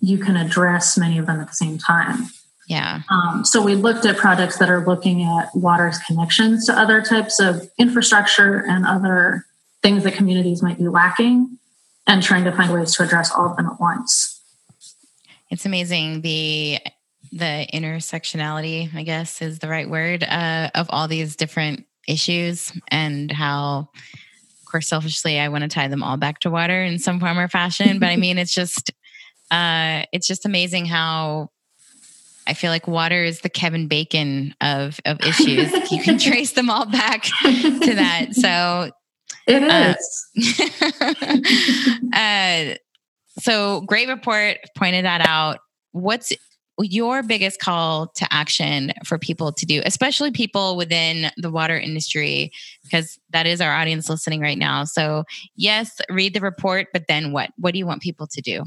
you 0.00 0.18
can 0.18 0.36
address 0.36 0.96
many 0.96 1.18
of 1.18 1.26
them 1.26 1.40
at 1.40 1.48
the 1.48 1.54
same 1.54 1.78
time. 1.78 2.28
Yeah. 2.68 3.02
Um, 3.10 3.44
so 3.44 3.60
we 3.60 3.74
looked 3.74 4.06
at 4.06 4.16
projects 4.16 4.58
that 4.58 4.70
are 4.70 4.86
looking 4.86 5.24
at 5.24 5.48
water's 5.54 5.98
connections 5.98 6.66
to 6.66 6.72
other 6.72 7.02
types 7.02 7.40
of 7.40 7.68
infrastructure 7.78 8.64
and 8.68 8.86
other 8.86 9.46
things 9.82 10.04
that 10.04 10.14
communities 10.14 10.62
might 10.62 10.78
be 10.78 10.88
lacking 10.88 11.58
and 12.06 12.22
trying 12.22 12.44
to 12.44 12.52
find 12.52 12.72
ways 12.72 12.94
to 12.96 13.02
address 13.02 13.32
all 13.32 13.50
of 13.50 13.56
them 13.56 13.66
at 13.66 13.80
once. 13.80 14.35
It's 15.50 15.66
amazing 15.66 16.22
the 16.22 16.78
the 17.32 17.66
intersectionality, 17.72 18.94
I 18.94 19.02
guess 19.02 19.42
is 19.42 19.58
the 19.58 19.68
right 19.68 19.88
word, 19.88 20.22
uh, 20.22 20.70
of 20.74 20.86
all 20.90 21.08
these 21.08 21.36
different 21.36 21.84
issues 22.06 22.72
and 22.88 23.30
how 23.32 23.88
of 24.60 24.70
course 24.70 24.88
selfishly 24.88 25.38
I 25.40 25.48
want 25.48 25.62
to 25.62 25.68
tie 25.68 25.88
them 25.88 26.02
all 26.02 26.16
back 26.16 26.40
to 26.40 26.50
water 26.50 26.82
in 26.82 26.98
some 26.98 27.18
form 27.18 27.38
or 27.38 27.48
fashion. 27.48 27.98
but 27.98 28.06
I 28.06 28.16
mean 28.24 28.38
it's 28.38 28.54
just 28.54 28.92
uh 29.50 30.02
it's 30.12 30.26
just 30.26 30.44
amazing 30.46 30.86
how 30.86 31.50
I 32.46 32.54
feel 32.54 32.70
like 32.70 32.86
water 32.86 33.24
is 33.24 33.40
the 33.40 33.48
Kevin 33.48 33.88
Bacon 33.88 34.54
of 34.60 35.00
of 35.04 35.20
issues. 35.20 35.72
you 35.90 36.00
can 36.00 36.18
trace 36.20 36.52
them 36.52 36.70
all 36.70 36.86
back 36.86 37.24
to 37.24 37.94
that. 37.94 38.34
So 38.34 38.90
it 39.46 39.62
is. 39.62 40.26
Uh, 42.12 42.16
uh, 42.16 42.74
so 43.38 43.82
great 43.82 44.08
report 44.08 44.58
pointed 44.76 45.04
that 45.04 45.26
out. 45.26 45.58
What's 45.92 46.32
your 46.78 47.22
biggest 47.22 47.58
call 47.58 48.08
to 48.08 48.26
action 48.30 48.92
for 49.04 49.18
people 49.18 49.52
to 49.52 49.66
do, 49.66 49.80
especially 49.84 50.30
people 50.30 50.76
within 50.76 51.30
the 51.36 51.50
water 51.50 51.78
industry, 51.78 52.52
because 52.82 53.18
that 53.30 53.46
is 53.46 53.60
our 53.60 53.72
audience 53.72 54.08
listening 54.08 54.40
right 54.40 54.58
now. 54.58 54.84
So, 54.84 55.24
yes, 55.56 55.98
read 56.10 56.34
the 56.34 56.40
report, 56.40 56.88
but 56.92 57.06
then 57.08 57.32
what? 57.32 57.50
What 57.56 57.72
do 57.72 57.78
you 57.78 57.86
want 57.86 58.02
people 58.02 58.26
to 58.26 58.40
do? 58.42 58.64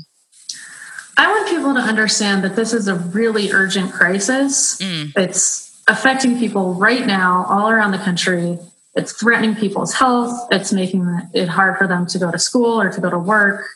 I 1.18 1.28
want 1.28 1.50
people 1.50 1.74
to 1.74 1.82
understand 1.82 2.44
that 2.44 2.56
this 2.56 2.74
is 2.74 2.88
a 2.88 2.96
really 2.96 3.52
urgent 3.52 3.92
crisis. 3.92 4.80
Mm. 4.80 5.12
It's 5.18 5.82
affecting 5.88 6.40
people 6.40 6.74
right 6.76 7.06
now, 7.06 7.46
all 7.50 7.70
around 7.70 7.92
the 7.92 7.98
country. 7.98 8.58
It's 8.96 9.12
threatening 9.14 9.56
people's 9.56 9.94
health. 9.94 10.48
It's 10.52 10.72
making 10.72 11.30
it 11.34 11.48
hard 11.48 11.78
for 11.78 11.88
them 11.88 12.08
to 12.08 12.18
go 12.18 12.32
to 12.32 12.40
school 12.40 12.82
or 12.82 12.92
to 12.92 13.02
go 13.02 13.10
to 13.10 13.20
work 13.20 13.68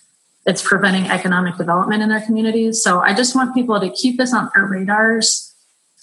it's 0.46 0.62
preventing 0.62 1.10
economic 1.10 1.58
development 1.58 2.04
in 2.04 2.10
their 2.10 2.22
communities. 2.22 2.84
So 2.84 3.00
I 3.00 3.14
just 3.14 3.36
want 3.36 3.54
people 3.54 3.80
to 3.80 3.90
keep 3.90 4.18
this 4.18 4.34
on 4.34 4.50
their 4.54 4.66
radars, 4.66 5.54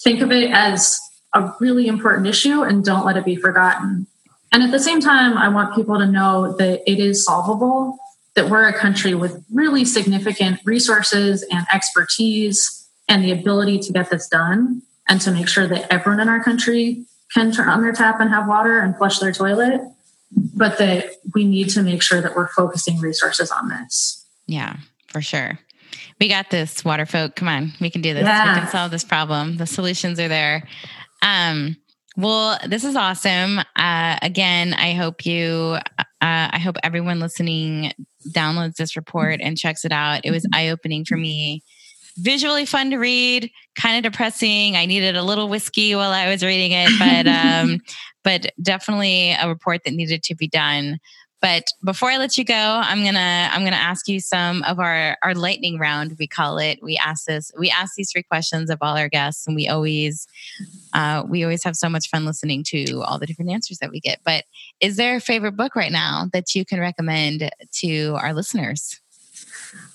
think 0.03 0.21
of 0.21 0.31
it 0.31 0.51
as 0.51 0.99
a 1.33 1.53
really 1.59 1.87
important 1.87 2.27
issue, 2.27 2.63
and 2.63 2.83
don't 2.83 3.05
let 3.05 3.17
it 3.17 3.25
be 3.25 3.35
forgotten. 3.35 4.07
And 4.51 4.63
at 4.63 4.71
the 4.71 4.79
same 4.79 4.99
time, 4.99 5.37
I 5.37 5.47
want 5.47 5.75
people 5.75 5.97
to 5.97 6.05
know 6.05 6.55
that 6.57 6.81
it 6.89 6.99
is 6.99 7.23
solvable, 7.23 7.97
that 8.35 8.49
we're 8.49 8.67
a 8.67 8.77
country 8.77 9.13
with 9.13 9.43
really 9.51 9.85
significant 9.85 10.59
resources 10.65 11.43
and 11.51 11.65
expertise 11.71 12.89
and 13.07 13.23
the 13.23 13.31
ability 13.31 13.79
to 13.79 13.93
get 13.93 14.09
this 14.09 14.27
done 14.27 14.81
and 15.07 15.21
to 15.21 15.31
make 15.31 15.47
sure 15.47 15.67
that 15.67 15.91
everyone 15.91 16.19
in 16.19 16.29
our 16.29 16.43
country 16.43 17.05
can 17.33 17.51
turn 17.51 17.69
on 17.69 17.81
their 17.81 17.93
tap 17.93 18.19
and 18.19 18.29
have 18.29 18.47
water 18.47 18.79
and 18.79 18.97
flush 18.97 19.19
their 19.19 19.31
toilet, 19.31 19.81
but 20.31 20.77
that 20.79 21.13
we 21.33 21.45
need 21.45 21.69
to 21.69 21.81
make 21.81 22.01
sure 22.01 22.21
that 22.21 22.35
we're 22.35 22.49
focusing 22.49 22.99
resources 22.99 23.51
on 23.51 23.69
this. 23.69 24.20
Yeah, 24.51 24.75
for 25.07 25.21
sure. 25.21 25.57
We 26.19 26.27
got 26.27 26.49
this, 26.49 26.83
water 26.83 27.05
folk. 27.05 27.35
Come 27.35 27.47
on, 27.47 27.71
we 27.79 27.89
can 27.89 28.01
do 28.01 28.13
this. 28.13 28.23
Yeah. 28.23 28.53
We 28.53 28.59
can 28.59 28.69
solve 28.69 28.91
this 28.91 29.03
problem. 29.03 29.57
The 29.57 29.65
solutions 29.65 30.19
are 30.19 30.27
there. 30.27 30.67
Um, 31.21 31.77
well, 32.17 32.59
this 32.67 32.83
is 32.83 32.97
awesome. 32.97 33.59
Uh, 33.77 34.17
again, 34.21 34.73
I 34.73 34.93
hope 34.93 35.25
you, 35.25 35.77
uh, 35.97 36.03
I 36.19 36.59
hope 36.59 36.75
everyone 36.83 37.21
listening 37.21 37.93
downloads 38.29 38.75
this 38.75 38.97
report 38.97 39.39
and 39.41 39.57
checks 39.57 39.85
it 39.85 39.93
out. 39.93 40.21
It 40.25 40.31
was 40.31 40.45
eye 40.53 40.69
opening 40.69 41.05
for 41.05 41.15
me. 41.15 41.63
Visually 42.17 42.65
fun 42.65 42.89
to 42.89 42.97
read, 42.97 43.49
kind 43.75 43.97
of 44.05 44.11
depressing. 44.11 44.75
I 44.75 44.85
needed 44.85 45.15
a 45.15 45.23
little 45.23 45.47
whiskey 45.47 45.95
while 45.95 46.11
I 46.11 46.29
was 46.29 46.43
reading 46.43 46.73
it, 46.73 46.91
but 46.99 47.25
um, 47.27 47.79
but 48.23 48.51
definitely 48.61 49.31
a 49.31 49.47
report 49.47 49.85
that 49.85 49.93
needed 49.93 50.23
to 50.23 50.35
be 50.35 50.49
done. 50.49 50.99
But 51.41 51.73
before 51.83 52.11
I 52.11 52.17
let 52.17 52.37
you 52.37 52.45
go, 52.45 52.53
I'm 52.53 53.03
gonna 53.03 53.49
I'm 53.51 53.63
gonna 53.63 53.75
ask 53.75 54.07
you 54.07 54.19
some 54.19 54.61
of 54.63 54.79
our 54.79 55.17
our 55.23 55.33
lightning 55.33 55.79
round. 55.79 56.15
We 56.19 56.27
call 56.27 56.59
it. 56.59 56.81
We 56.83 56.97
ask 56.97 57.25
this. 57.25 57.51
We 57.57 57.71
ask 57.71 57.95
these 57.95 58.11
three 58.11 58.23
questions 58.23 58.69
of 58.69 58.77
all 58.81 58.95
our 58.95 59.09
guests, 59.09 59.47
and 59.47 59.55
we 59.55 59.67
always 59.67 60.27
uh, 60.93 61.23
we 61.27 61.43
always 61.43 61.63
have 61.63 61.75
so 61.75 61.89
much 61.89 62.09
fun 62.09 62.25
listening 62.25 62.63
to 62.65 63.01
all 63.01 63.17
the 63.17 63.25
different 63.25 63.49
answers 63.49 63.79
that 63.79 63.89
we 63.89 63.99
get. 63.99 64.19
But 64.23 64.45
is 64.79 64.97
there 64.97 65.15
a 65.15 65.21
favorite 65.21 65.57
book 65.57 65.75
right 65.75 65.91
now 65.91 66.29
that 66.31 66.53
you 66.53 66.63
can 66.63 66.79
recommend 66.79 67.49
to 67.71 68.17
our 68.21 68.33
listeners? 68.33 68.99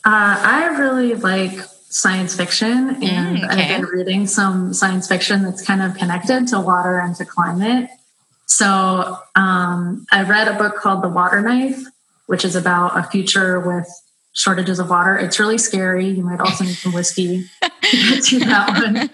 Uh, 0.05 0.41
I 0.43 0.77
really 0.79 1.15
like 1.15 1.53
science 1.89 2.37
fiction, 2.37 3.03
and 3.03 3.39
mm, 3.39 3.53
okay. 3.53 3.75
I've 3.75 3.81
been 3.83 3.91
reading 3.91 4.27
some 4.27 4.75
science 4.75 5.07
fiction 5.07 5.43
that's 5.43 5.65
kind 5.65 5.81
of 5.81 5.95
connected 5.95 6.49
to 6.49 6.61
water 6.61 6.99
and 6.99 7.15
to 7.17 7.25
climate. 7.25 7.89
So 8.47 9.19
um, 9.35 10.07
I 10.11 10.23
read 10.23 10.49
a 10.49 10.55
book 10.55 10.77
called 10.77 11.03
The 11.03 11.09
Water 11.09 11.41
Knife, 11.41 11.83
which 12.27 12.45
is 12.45 12.57
about 12.57 12.99
a 12.99 13.03
future 13.03 13.61
with 13.61 13.89
shortages 14.33 14.79
of 14.79 14.91
water. 14.91 15.17
It's 15.17 15.41
really 15.41 15.59
scary. 15.59 16.09
You 16.09 16.23
might 16.23 16.41
also 16.41 16.65
need 16.65 16.75
some 16.75 16.93
whiskey 16.93 17.45
to 17.63 18.39
that 18.41 18.69
one. 18.69 19.11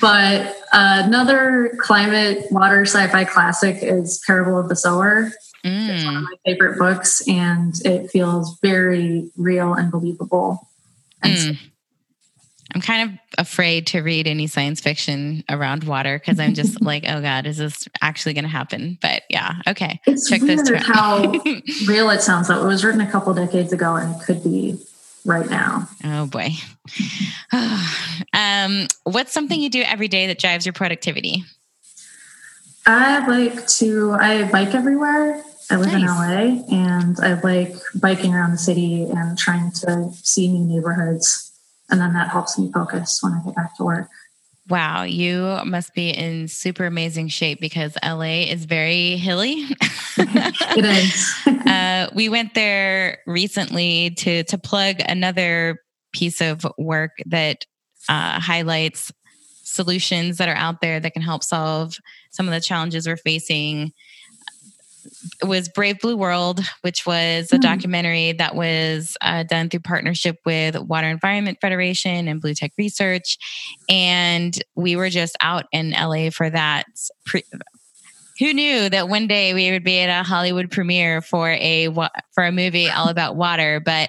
But 0.00 0.56
uh, 0.72 1.02
another 1.04 1.72
climate 1.80 2.46
water 2.50 2.84
sci-fi 2.84 3.24
classic 3.24 3.78
is 3.82 4.22
Parable 4.26 4.58
of 4.58 4.68
the 4.68 4.76
Sower. 4.76 5.30
Mm. 5.64 5.88
It's 5.88 6.04
one 6.04 6.16
of 6.16 6.22
my 6.24 6.34
favorite 6.44 6.78
books, 6.78 7.26
and 7.28 7.74
it 7.84 8.10
feels 8.10 8.58
very 8.60 9.30
real 9.36 9.74
and 9.74 9.90
believable. 9.90 10.68
And 11.22 11.32
mm. 11.32 11.58
I'm 12.74 12.80
kind 12.82 13.10
of 13.10 13.18
afraid 13.38 13.86
to 13.88 14.00
read 14.00 14.26
any 14.26 14.46
science 14.46 14.80
fiction 14.80 15.42
around 15.48 15.84
water 15.84 16.18
because 16.18 16.38
I'm 16.38 16.54
just 16.54 16.80
like, 16.82 17.04
oh 17.08 17.20
God, 17.20 17.46
is 17.46 17.56
this 17.56 17.88
actually 18.02 18.34
going 18.34 18.44
to 18.44 18.50
happen? 18.50 18.98
But 19.00 19.22
yeah, 19.30 19.54
okay. 19.66 20.00
It's 20.06 20.28
Check 20.28 20.42
weird 20.42 20.58
this 20.66 20.86
how 20.86 21.32
real 21.86 22.10
it 22.10 22.20
sounds. 22.20 22.48
Though 22.48 22.62
it 22.62 22.66
was 22.66 22.84
written 22.84 23.00
a 23.00 23.10
couple 23.10 23.32
decades 23.32 23.72
ago, 23.72 23.96
and 23.96 24.14
it 24.14 24.24
could 24.24 24.44
be 24.44 24.78
right 25.24 25.48
now. 25.48 25.88
Oh 26.04 26.26
boy. 26.26 26.50
um, 28.32 28.86
what's 29.04 29.32
something 29.32 29.58
you 29.58 29.70
do 29.70 29.82
every 29.82 30.08
day 30.08 30.26
that 30.26 30.38
drives 30.38 30.66
your 30.66 30.74
productivity? 30.74 31.44
I 32.86 33.26
like 33.26 33.66
to. 33.66 34.12
I 34.12 34.50
bike 34.50 34.74
everywhere. 34.74 35.42
I 35.70 35.76
live 35.76 35.92
nice. 35.92 36.00
in 36.00 36.06
LA, 36.06 36.74
and 36.74 37.20
I 37.20 37.40
like 37.40 37.74
biking 37.94 38.34
around 38.34 38.52
the 38.52 38.58
city 38.58 39.02
and 39.02 39.36
trying 39.36 39.70
to 39.72 40.10
see 40.22 40.48
new 40.48 40.64
neighborhoods 40.64 41.47
and 41.90 42.00
then 42.00 42.12
that 42.12 42.28
helps 42.28 42.58
me 42.58 42.70
focus 42.72 43.18
when 43.22 43.32
I 43.32 43.42
get 43.44 43.54
back 43.54 43.76
to 43.76 43.84
work. 43.84 44.08
Wow, 44.68 45.04
you 45.04 45.60
must 45.64 45.94
be 45.94 46.10
in 46.10 46.46
super 46.46 46.84
amazing 46.84 47.28
shape 47.28 47.58
because 47.58 47.96
LA 48.04 48.44
is 48.50 48.66
very 48.66 49.16
hilly. 49.16 49.64
it 50.18 50.84
is. 50.84 51.34
uh, 51.66 52.10
we 52.14 52.28
went 52.28 52.52
there 52.52 53.18
recently 53.26 54.10
to 54.18 54.44
to 54.44 54.58
plug 54.58 54.96
another 55.06 55.80
piece 56.12 56.42
of 56.42 56.66
work 56.76 57.12
that 57.26 57.64
uh, 58.10 58.38
highlights 58.40 59.10
solutions 59.62 60.36
that 60.36 60.48
are 60.48 60.56
out 60.56 60.80
there 60.82 61.00
that 61.00 61.12
can 61.12 61.22
help 61.22 61.42
solve 61.42 61.94
some 62.30 62.46
of 62.46 62.52
the 62.52 62.60
challenges 62.60 63.06
we're 63.06 63.16
facing 63.16 63.92
was 65.42 65.68
Brave 65.68 66.00
Blue 66.00 66.16
World, 66.16 66.60
which 66.82 67.06
was 67.06 67.52
a 67.52 67.58
mm. 67.58 67.60
documentary 67.60 68.32
that 68.32 68.54
was 68.54 69.16
uh, 69.20 69.42
done 69.44 69.68
through 69.68 69.80
partnership 69.80 70.38
with 70.44 70.78
Water 70.78 71.08
Environment 71.08 71.58
Federation 71.60 72.28
and 72.28 72.42
BlueTech 72.42 72.70
Research. 72.78 73.38
And 73.88 74.60
we 74.74 74.96
were 74.96 75.10
just 75.10 75.36
out 75.40 75.66
in 75.72 75.90
LA 75.90 76.30
for 76.30 76.50
that. 76.50 76.86
Pre- 77.26 77.44
who 78.38 78.54
knew 78.54 78.88
that 78.88 79.08
one 79.08 79.26
day 79.26 79.52
we 79.52 79.70
would 79.72 79.82
be 79.82 79.98
at 79.98 80.20
a 80.20 80.22
Hollywood 80.22 80.70
premiere 80.70 81.20
for 81.20 81.50
a 81.50 81.88
for 82.32 82.44
a 82.44 82.52
movie 82.52 82.88
all 82.88 83.08
about 83.08 83.36
water? 83.36 83.80
But 83.84 84.08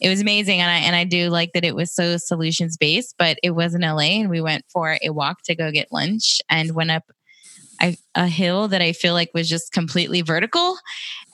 it 0.00 0.08
was 0.08 0.20
amazing, 0.20 0.60
and 0.60 0.70
I 0.70 0.78
and 0.78 0.96
I 0.96 1.04
do 1.04 1.30
like 1.30 1.52
that 1.54 1.64
it 1.64 1.76
was 1.76 1.94
so 1.94 2.16
solutions 2.16 2.76
based. 2.76 3.14
But 3.18 3.38
it 3.42 3.52
was 3.52 3.74
in 3.74 3.82
LA, 3.82 4.20
and 4.20 4.30
we 4.30 4.40
went 4.40 4.64
for 4.68 4.98
a 5.02 5.10
walk 5.10 5.42
to 5.44 5.54
go 5.54 5.70
get 5.70 5.92
lunch, 5.92 6.40
and 6.50 6.72
went 6.72 6.90
up 6.90 7.04
I, 7.80 7.96
a 8.14 8.26
hill 8.26 8.68
that 8.68 8.82
I 8.82 8.92
feel 8.92 9.14
like 9.14 9.30
was 9.34 9.48
just 9.48 9.72
completely 9.72 10.22
vertical. 10.22 10.76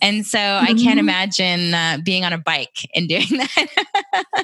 And 0.03 0.27
so 0.27 0.39
mm-hmm. 0.39 0.65
I 0.65 0.69
can't 0.69 0.79
mm-hmm. 0.79 0.99
imagine 0.99 1.75
uh, 1.75 1.99
being 2.05 2.25
on 2.25 2.33
a 2.33 2.39
bike 2.39 2.89
and 2.95 3.09
doing 3.09 3.27
that. 3.31 3.67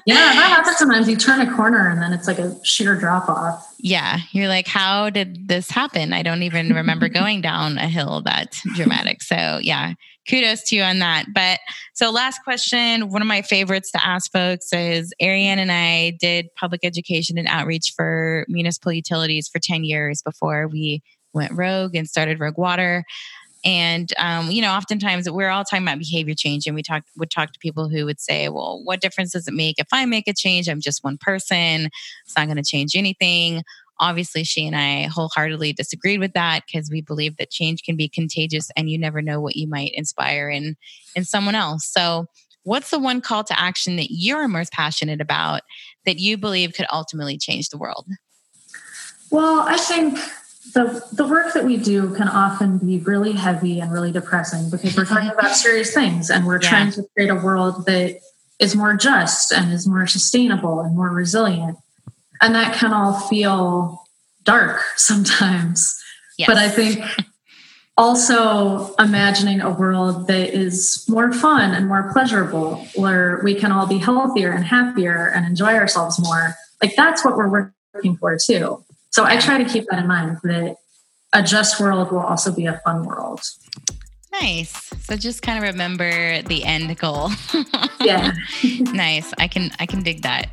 yeah, 0.07 0.15
that 0.15 0.55
happens 0.57 0.77
sometimes. 0.79 1.09
You 1.09 1.17
turn 1.17 1.41
a 1.41 1.55
corner 1.55 1.89
and 1.89 2.01
then 2.01 2.13
it's 2.13 2.27
like 2.27 2.39
a 2.39 2.57
sheer 2.65 2.97
drop 2.97 3.29
off. 3.29 3.67
Yeah. 3.79 4.19
You're 4.33 4.49
like, 4.49 4.67
how 4.67 5.11
did 5.11 5.49
this 5.49 5.71
happen? 5.71 6.13
I 6.13 6.23
don't 6.23 6.43
even 6.43 6.75
remember 6.75 7.09
going 7.11 7.41
down 7.41 7.79
a 7.79 7.89
hill 7.89 8.23
that 8.23 8.59
dramatic. 8.75 9.23
So, 9.23 9.59
yeah, 9.61 9.95
kudos 10.29 10.63
to 10.65 10.77
you 10.77 10.83
on 10.83 11.01
that. 11.01 11.27
But 11.35 11.61
so, 11.95 12.11
last 12.11 12.43
question 12.45 13.11
one 13.11 13.23
of 13.23 13.29
my 13.29 13.43
favorites 13.43 13.91
to 13.93 14.07
ask 14.07 14.31
folks 14.33 14.73
is 14.73 15.13
Ariane 15.21 15.59
and 15.59 15.73
I 15.73 16.17
did 16.21 16.49
public 16.57 16.81
education 16.85 17.39
and 17.39 17.49
outreach 17.49 17.93
for 17.97 18.45
municipal 18.49 18.93
utilities 18.93 19.49
for 19.49 19.59
10 19.59 19.85
years 19.85 20.23
before 20.23 20.69
we 20.69 21.03
went 21.33 21.53
rogue 21.53 21.95
and 21.95 22.09
started 22.09 22.41
Rogue 22.41 22.59
Water. 22.59 23.05
And 23.65 24.13
um, 24.19 24.51
you 24.51 24.63
know, 24.63 24.73
oftentimes 24.73 25.31
we're 25.31 25.51
all 25.51 25.65
talking 25.65 25.85
about 25.87 25.99
behavior 25.99 26.35
change, 26.35 26.67
and 26.67 26.75
we 26.75 26.83
talk 26.83 27.03
would 27.19 27.31
talk 27.31 27.53
to 27.53 27.59
people 27.59 27.89
who 27.89 28.07
would 28.07 28.21
say, 28.21 28.49
"Well, 28.49 28.81
what 28.85 29.01
difference 29.01 29.33
does 29.33 29.47
it 29.47 29.55
make 29.55 29.79
if 29.79 29.89
I 29.93 30.07
make 30.07 30.29
a 30.29 30.33
change? 30.33 30.69
I'm 30.69 30.81
just 30.81 31.05
one 31.05 31.19
person. 31.19 31.91
It's 32.25 32.37
not 32.37 32.47
going 32.47 32.57
to 32.57 32.63
change 32.63 32.97
anything." 32.97 33.63
Obviously, 33.99 34.45
she 34.45 34.67
and 34.67 34.75
I 34.75 35.09
wholeheartedly 35.09 35.75
disagreed 35.75 36.21
with 36.21 36.33
that 36.33 36.63
because 36.67 36.89
we 36.91 37.03
believe 37.03 37.37
that 37.37 37.51
change 37.51 37.83
can 37.83 37.97
be 37.97 38.09
contagious, 38.09 38.71
and 38.77 38.89
you 38.89 38.99
never 38.99 39.21
know 39.21 39.43
what 39.43 39.57
you 39.57 39.69
might 39.69 39.93
inspire 39.93 40.49
in 40.49 40.77
in 41.15 41.27
someone 41.27 41.55
else. 41.55 41.85
So, 41.85 42.29
what's 42.63 42.89
the 42.89 42.99
one 42.99 43.21
call 43.21 43.45
to 43.45 43.61
action 43.61 43.97
that 43.97 44.09
you're 44.11 44.49
most 44.49 44.73
passionate 44.73 45.21
about 45.21 45.61
that 46.07 46.19
you 46.19 46.39
believe 46.39 46.73
could 46.73 46.87
ultimately 46.91 47.37
change 47.37 47.69
the 47.69 47.79
world? 47.79 48.07
Well, 49.31 49.61
I 49.69 49.77
think 49.77 50.19
the 50.73 51.05
the 51.13 51.27
work 51.27 51.53
that 51.55 51.65
we 51.65 51.77
do 51.77 52.15
can 52.15 52.29
often 52.29 52.79
be 52.79 52.99
really 52.99 53.33
heavy 53.33 53.81
and 53.81 53.93
really 53.93 54.13
depressing 54.13 54.71
because 54.71 54.97
we're 54.97 55.05
talking 55.05 55.29
about 55.31 55.45
mm-hmm. 55.45 55.55
serious 55.55 55.95
things 55.95 56.31
and 56.31 56.47
we're 56.47 56.61
yeah. 56.63 56.69
trying 56.69 56.91
to 56.93 57.03
create 57.15 57.31
a 57.31 57.35
world 57.35 57.87
that 57.87 58.21
is 58.59 58.77
more 58.77 58.95
just 58.95 59.53
and 59.53 59.73
is 59.73 59.87
more 59.87 60.07
sustainable 60.07 60.81
and 60.81 60.97
more 60.97 61.11
resilient 61.11 61.79
and 62.41 62.55
that 62.55 62.75
can 62.75 62.93
all 62.93 63.19
feel 63.29 64.03
dark 64.45 64.83
sometimes 64.97 66.01
yes. 66.39 66.47
but 66.47 66.57
i 66.57 66.69
think 66.69 67.05
also 67.97 68.95
imagining 68.95 69.61
a 69.61 69.71
world 69.71 70.27
that 70.27 70.55
is 70.57 71.05
more 71.09 71.33
fun 71.33 71.75
and 71.75 71.87
more 71.87 72.11
pleasurable 72.13 72.77
where 72.95 73.41
we 73.45 73.55
can 73.55 73.73
all 73.73 73.87
be 73.87 73.99
healthier 73.99 74.51
and 74.51 74.65
happier 74.65 75.27
and 75.35 75.47
enjoy 75.47 75.75
ourselves 75.75 76.19
more 76.23 76.55
like 76.83 76.95
that's 76.97 77.25
what 77.25 77.37
we're 77.37 77.73
working 77.95 78.17
for 78.17 78.37
too 78.37 78.83
so 79.11 79.25
I 79.25 79.39
try 79.39 79.63
to 79.63 79.69
keep 79.69 79.87
that 79.91 80.01
in 80.01 80.07
mind 80.07 80.39
that 80.45 80.77
a 81.33 81.43
just 81.43 81.81
world 81.81 82.11
will 82.11 82.21
also 82.21 82.53
be 82.53 82.67
a 82.67 82.81
fun 82.85 83.05
world. 83.05 83.43
Nice. 84.33 84.73
So 85.05 85.17
just 85.17 85.43
kind 85.43 85.59
of 85.59 85.65
remember 85.65 86.43
the 86.43 86.65
end 86.65 86.97
goal. 86.99 87.31
yeah. 88.01 88.33
nice. 88.81 89.33
I 89.39 89.49
can 89.49 89.71
I 89.79 89.87
can 89.87 90.03
dig 90.03 90.23
that. 90.23 90.47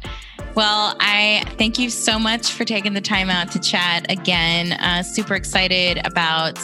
Well, 0.56 0.96
I 1.00 1.43
thank 1.60 1.78
you 1.78 1.91
so 1.91 2.17
much 2.17 2.52
for 2.52 2.65
taking 2.65 2.93
the 2.93 3.02
time 3.02 3.30
out 3.30 3.52
to 3.52 3.60
chat 3.60 4.12
again. 4.12 4.74
Uh, 4.74 5.04
super 5.04 5.36
excited 5.36 6.04
about 6.06 6.58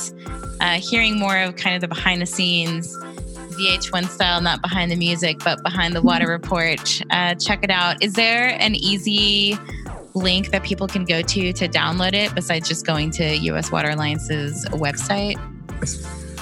uh, 0.59 0.79
hearing 0.79 1.19
more 1.19 1.37
of 1.37 1.55
kind 1.55 1.75
of 1.75 1.81
the 1.81 1.87
behind 1.87 2.19
the 2.19 2.25
scenes 2.25 2.97
VH1 3.53 4.09
style, 4.09 4.41
not 4.41 4.63
behind 4.63 4.91
the 4.91 4.95
music, 4.95 5.37
but 5.43 5.61
behind 5.61 5.95
the 5.95 6.01
water 6.01 6.27
report. 6.29 7.01
Uh, 7.11 7.35
check 7.35 7.63
it 7.63 7.69
out. 7.69 8.01
Is 8.03 8.13
there 8.13 8.57
an 8.59 8.73
easy 8.73 9.57
link 10.13 10.51
that 10.51 10.63
people 10.63 10.87
can 10.87 11.05
go 11.05 11.21
to 11.21 11.53
to 11.53 11.67
download 11.67 12.13
it 12.13 12.35
besides 12.35 12.67
just 12.67 12.85
going 12.85 13.09
to 13.11 13.35
US 13.35 13.71
Water 13.71 13.89
Alliance's 13.89 14.65
website? 14.69 15.39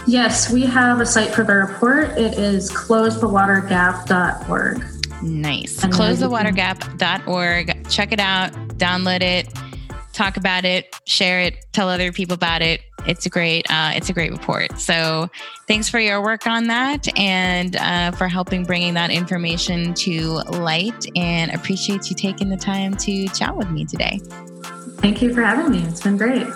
Yes, 0.08 0.52
we 0.52 0.66
have 0.66 1.00
a 1.00 1.06
site 1.06 1.30
for 1.30 1.44
the 1.44 1.54
report. 1.54 2.18
It 2.18 2.36
is 2.38 2.72
closethewatergap.org. 2.72 4.84
Nice. 5.24 5.80
Closethewatergap.org. 5.82 7.90
Check 7.90 8.12
it 8.12 8.20
out, 8.20 8.52
download 8.78 9.22
it, 9.22 9.48
talk 10.14 10.38
about 10.38 10.66
it, 10.66 10.96
share 11.06 11.42
it, 11.42 11.64
tell 11.72 11.88
other 11.90 12.12
people 12.12 12.34
about 12.34 12.64
it 12.64 12.82
it's 13.06 13.26
a 13.26 13.30
great 13.30 13.66
uh, 13.70 13.92
it's 13.94 14.10
a 14.10 14.14
great 14.14 14.32
report 14.32 14.80
so 14.80 15.30
thanks 15.68 15.90
for 15.90 16.00
your 16.00 16.22
work 16.22 16.48
on 16.48 16.68
that 16.68 17.08
and 17.18 17.76
uh, 17.76 18.12
for 18.12 18.28
helping 18.28 18.64
bringing 18.64 18.94
that 18.94 19.10
information 19.10 19.94
to 19.94 20.42
light 20.52 21.06
and 21.16 21.52
appreciate 21.52 22.10
you 22.10 22.16
taking 22.16 22.50
the 22.50 22.58
time 22.58 22.96
to 22.96 23.28
chat 23.30 23.56
with 23.56 23.70
me 23.72 23.86
today 23.86 24.20
thank 24.98 25.22
you 25.22 25.34
for 25.34 25.42
having 25.42 25.72
me 25.72 25.84
it's 25.88 26.02
been 26.02 26.18
great 26.18 26.48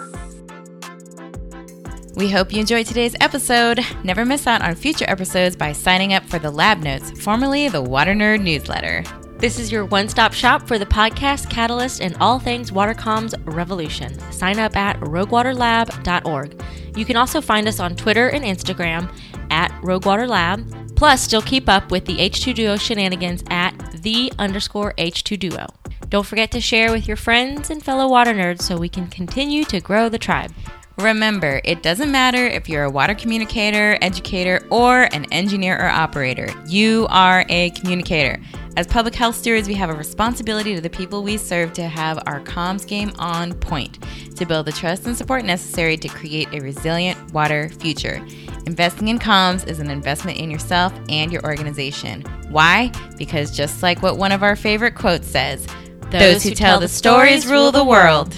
we 2.16 2.32
hope 2.32 2.54
you 2.54 2.62
enjoyed 2.62 2.86
today's 2.86 3.14
episode. 3.20 3.82
Never 4.06 4.24
miss 4.24 4.48
out 4.48 4.62
on 4.62 4.76
future 4.76 5.04
episodes 5.10 5.58
by 5.58 5.74
signing 5.74 6.14
up 6.14 6.24
for 6.24 6.40
the 6.40 6.50
Lab 6.50 6.78
Notes, 6.78 7.12
formerly 7.22 7.68
the 7.68 7.82
Water 7.82 8.14
Nerd 8.14 8.42
newsletter. 8.42 9.04
This 9.38 9.60
is 9.60 9.70
your 9.70 9.84
one 9.86 10.08
stop 10.08 10.34
shop 10.34 10.66
for 10.66 10.80
the 10.80 10.86
podcast 10.86 11.50
catalyst 11.50 12.02
and 12.02 12.16
all 12.22 12.40
things 12.40 12.72
WaterCom's 12.72 13.36
revolution. 13.44 14.18
Sign 14.32 14.60
up 14.60 14.78
at 14.78 14.98
roguewaterlab.org. 15.02 16.64
You 16.96 17.06
can 17.06 17.18
also 17.18 17.42
find 17.42 17.68
us 17.68 17.82
on 17.82 17.98
Twitter 17.98 18.30
and 18.30 18.46
Instagram 18.46 19.14
at 19.52 19.72
roguewaterlab. 19.82 20.96
Plus, 20.96 21.22
still 21.22 21.42
keep 21.42 21.68
up 21.68 21.92
with 21.92 22.06
the 22.06 22.16
H2 22.16 22.56
Duo 22.56 22.78
shenanigans 22.78 23.44
at 23.50 23.74
the 24.02 24.32
underscore 24.40 24.94
H2 24.98 25.38
Duo. 25.38 25.68
Don't 26.08 26.26
forget 26.26 26.50
to 26.52 26.62
share 26.62 26.94
with 26.94 27.06
your 27.06 27.18
friends 27.18 27.70
and 27.70 27.84
fellow 27.84 28.08
water 28.08 28.34
nerds 28.34 28.62
so 28.62 28.78
we 28.78 28.88
can 28.88 29.08
continue 29.08 29.66
to 29.66 29.82
grow 29.82 30.08
the 30.08 30.18
tribe. 30.18 30.54
Remember, 30.98 31.60
it 31.66 31.84
doesn't 31.84 32.10
matter 32.10 32.48
if 32.48 32.70
you're 32.70 32.86
a 32.86 32.90
water 32.90 33.14
communicator, 33.14 33.98
educator, 34.02 34.66
or 34.72 35.10
an 35.12 35.26
engineer 35.34 35.78
or 35.78 35.90
operator. 35.90 36.48
You 36.68 37.08
are 37.10 37.44
a 37.50 37.72
communicator. 37.72 38.42
As 38.78 38.86
public 38.86 39.16
health 39.16 39.38
stewards, 39.38 39.70
we 39.70 39.74
have 39.76 39.90
a 39.90 39.94
responsibility 39.94 40.76
to 40.76 40.82
the 40.82 40.90
people 40.90 41.24
we 41.24 41.38
serve 41.38 41.72
to 41.74 41.88
have 41.88 42.22
our 42.26 42.42
comms 42.42 42.86
game 42.86 43.14
on 43.18 43.54
point, 43.54 44.00
to 44.36 44.46
build 44.46 44.66
the 44.66 44.74
trust 44.74 45.06
and 45.06 45.16
support 45.16 45.46
necessary 45.46 45.96
to 45.96 46.10
create 46.10 46.50
a 46.52 46.60
resilient 46.60 47.34
water 47.34 47.70
future. 47.70 48.22
Investing 48.66 49.08
in 49.08 49.18
comms 49.18 49.66
is 49.66 49.80
an 49.80 49.90
investment 49.90 50.40
in 50.40 50.52
yourself 50.52 50.94
and 51.08 51.32
your 51.32 51.42
organization. 51.46 52.24
Why? 52.50 52.92
Because 53.18 53.56
just 53.56 53.82
like 53.82 54.02
what 54.02 54.18
one 54.18 54.34
of 54.34 54.44
our 54.44 54.58
favorite 54.58 54.96
quotes 54.96 55.26
says, 55.26 55.66
those, 56.12 56.20
those 56.20 56.44
who, 56.44 56.50
tell, 56.50 56.74
tell 56.74 56.80
the 56.82 56.90
stories 56.90 57.48
rule 57.48 57.72
the 57.72 57.86
world. 57.86 58.38